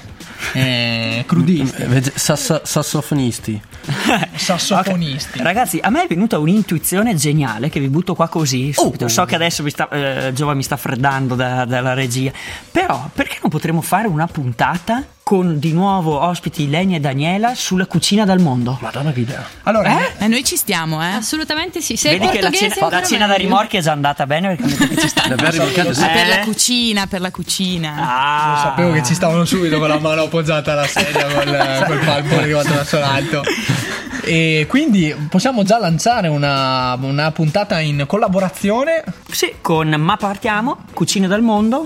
eh, 0.53 1.23
crudisti, 1.27 1.81
Eh, 1.81 2.11
sassa- 2.15 2.61
sassofonisti. 2.63 3.61
sassofonisti. 4.35 5.39
Ragazzi, 5.41 5.79
a 5.81 5.89
me 5.89 6.03
è 6.03 6.07
venuta 6.07 6.37
un'intuizione 6.39 7.15
geniale 7.15 7.69
che 7.69 7.79
vi 7.79 7.89
butto 7.89 8.15
qua 8.15 8.27
così. 8.27 8.73
subito. 8.73 9.07
So 9.07 9.25
che 9.25 9.35
adesso 9.35 9.63
mi 9.63 9.69
sta, 9.69 9.87
eh, 9.89 10.31
Giova 10.33 10.53
mi 10.53 10.63
sta 10.63 10.77
freddando 10.77 11.35
da- 11.35 11.65
dalla 11.65 11.93
regia. 11.93 12.31
Però, 12.71 13.09
perché 13.13 13.37
non 13.41 13.49
potremmo 13.49 13.81
fare 13.81 14.07
una 14.07 14.27
puntata 14.27 15.03
con 15.27 15.59
di 15.59 15.73
nuovo 15.73 16.21
ospiti 16.21 16.69
Leni 16.69 16.95
e 16.95 17.01
Daniela 17.01 17.53
sulla 17.53 17.85
cucina 17.85 18.23
dal 18.23 18.39
mondo? 18.39 18.77
Madonna 18.79 19.11
che 19.11 19.19
idea. 19.19 19.43
Allora, 19.63 19.99
Eh, 20.19 20.27
noi 20.29 20.41
ci 20.45 20.55
stiamo, 20.55 21.03
eh. 21.03 21.07
Assolutamente 21.15 21.81
sì. 21.81 21.97
Se 21.97 22.11
è 22.11 22.17
Vedi 22.17 22.31
che 22.31 22.39
la 22.41 22.49
cena, 22.49 22.75
la 22.89 23.03
cena 23.03 23.25
da 23.25 23.33
meglio. 23.33 23.43
rimorchio 23.43 23.79
è 23.79 23.81
già 23.81 23.91
andata 23.91 24.25
bene 24.25 24.55
perché 24.55 24.87
che 24.87 24.97
ci 25.01 25.07
sta. 25.09 25.27
L'abbiamo 25.27 25.51
rimorchiato, 25.51 25.93
sì. 25.93 25.99
Ma 25.99 26.07
per 26.07 26.25
Eh? 26.25 26.29
la 26.29 26.39
cucina, 26.39 27.07
per 27.07 27.19
la 27.19 27.31
cucina. 27.31 27.93
Ah, 27.97 28.51
Lo 28.53 28.57
sapevo 28.69 28.91
che 28.93 29.03
ci 29.03 29.13
stavano 29.15 29.43
subito 29.43 29.79
con 29.79 29.89
la 29.89 29.99
mano 29.99 30.21
appoggiata 30.21 30.71
alla 30.71 30.87
sedia 30.87 31.25
col, 31.25 31.83
col 31.87 31.99
palmo 32.05 32.37
arrivato 32.37 32.73
verso 32.73 32.97
l'alto. 32.99 33.43
E 34.23 34.65
quindi 34.69 35.13
possiamo 35.29 35.63
già 35.63 35.77
lanciare 35.77 36.29
una, 36.29 36.97
una 37.01 37.31
puntata 37.33 37.81
in 37.81 38.05
collaborazione. 38.07 39.03
Sì, 39.29 39.55
con 39.59 39.89
Ma 39.89 40.15
partiamo, 40.15 40.77
cucine 40.93 41.27
dal 41.27 41.41
mondo 41.41 41.85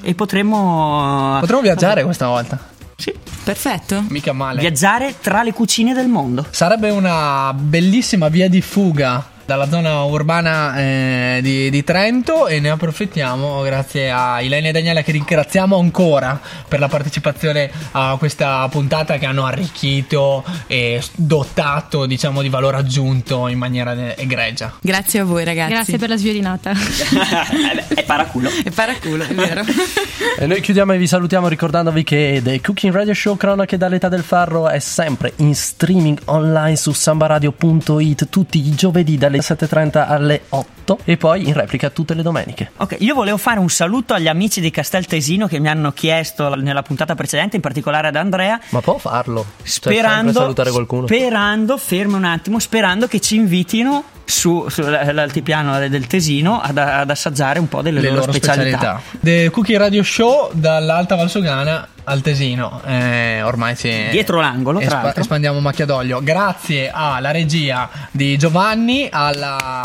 e 0.00 0.14
potremmo 0.14 1.36
Potremmo 1.40 1.60
viaggiare 1.60 2.02
questa 2.04 2.28
volta. 2.28 2.76
Sì, 3.00 3.14
Perfetto. 3.44 4.04
Mica 4.08 4.32
male. 4.32 4.60
viaggiare 4.60 5.14
tra 5.20 5.44
le 5.44 5.52
cucine 5.52 5.94
del 5.94 6.08
mondo. 6.08 6.44
Sarebbe 6.50 6.90
una 6.90 7.54
bellissima 7.54 8.28
via 8.28 8.48
di 8.48 8.60
fuga 8.60 9.24
dalla 9.48 9.66
zona 9.66 10.02
urbana 10.02 10.76
eh, 10.76 11.38
di, 11.40 11.70
di 11.70 11.82
Trento 11.82 12.48
e 12.48 12.60
ne 12.60 12.68
approfittiamo 12.68 13.62
grazie 13.62 14.10
a 14.10 14.42
Ilenia 14.42 14.68
e 14.68 14.72
Daniela 14.74 15.00
che 15.00 15.12
ringraziamo 15.12 15.74
ancora 15.74 16.38
per 16.68 16.78
la 16.78 16.88
partecipazione 16.88 17.70
a 17.92 18.16
questa 18.18 18.68
puntata 18.68 19.16
che 19.16 19.24
hanno 19.24 19.46
arricchito 19.46 20.44
e 20.66 21.02
dotato 21.14 22.04
diciamo 22.04 22.42
di 22.42 22.50
valore 22.50 22.76
aggiunto 22.76 23.48
in 23.48 23.56
maniera 23.56 23.94
eh, 23.94 24.16
egregia. 24.18 24.74
Grazie 24.82 25.20
a 25.20 25.24
voi, 25.24 25.44
ragazzi. 25.44 25.72
Grazie 25.72 25.96
per 25.96 26.10
la 26.10 26.18
sviolinata. 26.18 26.72
è 27.94 28.04
paraculo. 28.04 28.50
E 28.62 28.70
paraculo, 28.70 29.24
è 29.24 29.34
vero. 29.34 29.62
E 30.38 30.46
noi 30.46 30.60
chiudiamo 30.60 30.92
e 30.92 30.98
vi 30.98 31.06
salutiamo 31.06 31.48
ricordandovi 31.48 32.04
che 32.04 32.42
The 32.44 32.60
Cooking 32.60 32.92
Radio 32.92 33.14
Show 33.14 33.38
Cronache 33.38 33.78
dall'età 33.78 34.10
del 34.10 34.22
farro 34.22 34.68
è 34.68 34.78
sempre 34.78 35.32
in 35.36 35.54
streaming 35.54 36.20
online 36.26 36.76
su 36.76 36.92
sambaradio.it 36.92 38.28
tutti 38.28 38.58
i 38.58 38.74
giovedì 38.74 39.16
dalle 39.16 39.36
7.30 39.42 40.04
alle 40.06 40.42
8 40.48 40.98
e 41.04 41.16
poi 41.16 41.46
in 41.46 41.54
replica 41.54 41.90
tutte 41.90 42.14
le 42.14 42.22
domeniche. 42.22 42.72
Ok, 42.76 42.96
io 43.00 43.14
volevo 43.14 43.36
fare 43.36 43.58
un 43.58 43.68
saluto 43.68 44.14
agli 44.14 44.28
amici 44.28 44.60
di 44.60 44.70
Castel 44.70 45.06
Tesino 45.06 45.46
che 45.46 45.58
mi 45.58 45.68
hanno 45.68 45.92
chiesto 45.92 46.54
nella 46.54 46.82
puntata 46.82 47.14
precedente, 47.14 47.56
in 47.56 47.62
particolare 47.62 48.08
ad 48.08 48.16
Andrea, 48.16 48.58
Ma 48.70 48.80
può 48.80 48.98
farlo? 48.98 49.44
Cioè, 49.58 49.66
sperando, 49.68 50.32
salutare 50.32 50.70
qualcuno. 50.70 51.06
sperando, 51.06 51.76
fermi 51.76 52.14
un 52.14 52.24
attimo, 52.24 52.58
sperando 52.58 53.06
che 53.06 53.20
ci 53.20 53.36
invitino 53.36 54.04
su, 54.24 54.66
sull'altipiano 54.68 55.88
del 55.88 56.06
Tesino 56.06 56.60
ad, 56.60 56.76
ad 56.78 57.10
assaggiare 57.10 57.58
un 57.58 57.68
po' 57.68 57.82
delle 57.82 58.00
Le 58.00 58.08
loro, 58.08 58.20
loro 58.20 58.32
specialità. 58.32 58.78
specialità. 58.78 59.02
The 59.20 59.50
Cookie 59.50 59.78
Radio 59.78 60.02
Show 60.02 60.50
dall'Alta 60.52 61.16
Valsugana 61.16 61.88
al 62.08 62.22
Tesino. 62.22 62.80
Eh, 62.84 63.42
ormai 63.42 63.76
si 63.76 64.08
Dietro 64.10 64.40
l'angolo, 64.40 64.80
tra 64.80 65.02
l'altro. 65.02 65.20
espandiamo 65.20 65.60
macchia 65.60 65.84
d'olio. 65.84 66.20
Grazie 66.22 66.90
alla 66.92 67.30
regia 67.30 67.88
di 68.10 68.36
Giovanni, 68.38 69.08
alla 69.10 69.82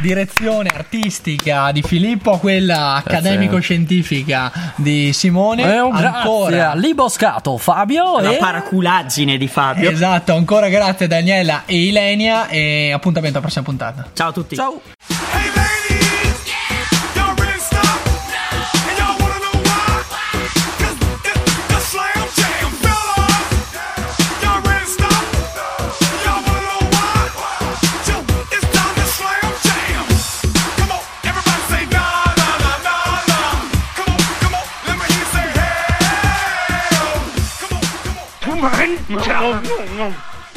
direzione 0.00 0.70
artistica 0.72 1.70
di 1.72 1.82
Filippo, 1.82 2.32
a 2.32 2.38
quella 2.38 2.94
accademico-scientifica 2.94 4.52
di 4.76 5.12
Simone. 5.12 5.62
E 5.62 5.80
un 5.80 5.90
grazie 5.90 6.18
ancora 6.18 6.74
Liboscato 6.74 7.56
Fabio 7.58 8.18
La 8.20 8.32
e 8.32 8.36
paraculaggine 8.36 9.36
di 9.36 9.48
Fabio. 9.48 9.90
Esatto, 9.90 10.34
ancora 10.34 10.68
grazie 10.68 11.06
a 11.06 11.08
Daniela 11.08 11.62
e 11.66 11.86
Ilenia 11.86 12.48
e 12.48 12.92
appuntamento 12.92 13.36
alla 13.38 13.46
prossima 13.46 13.64
puntata. 13.64 14.08
Ciao 14.12 14.28
a 14.28 14.32
tutti. 14.32 14.56
ciao. 14.56 14.80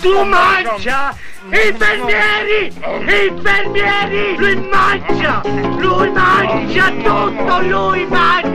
Tu 0.01 0.23
mangia 0.25 1.15
infermieri! 1.49 2.71
Infermieri! 3.08 4.36
Lui 4.38 4.56
mangia! 4.56 5.41
Lui 5.77 6.12
mangia 6.12 6.89
tutto! 6.89 7.62
Lui 7.62 8.06
mangia! 8.06 8.52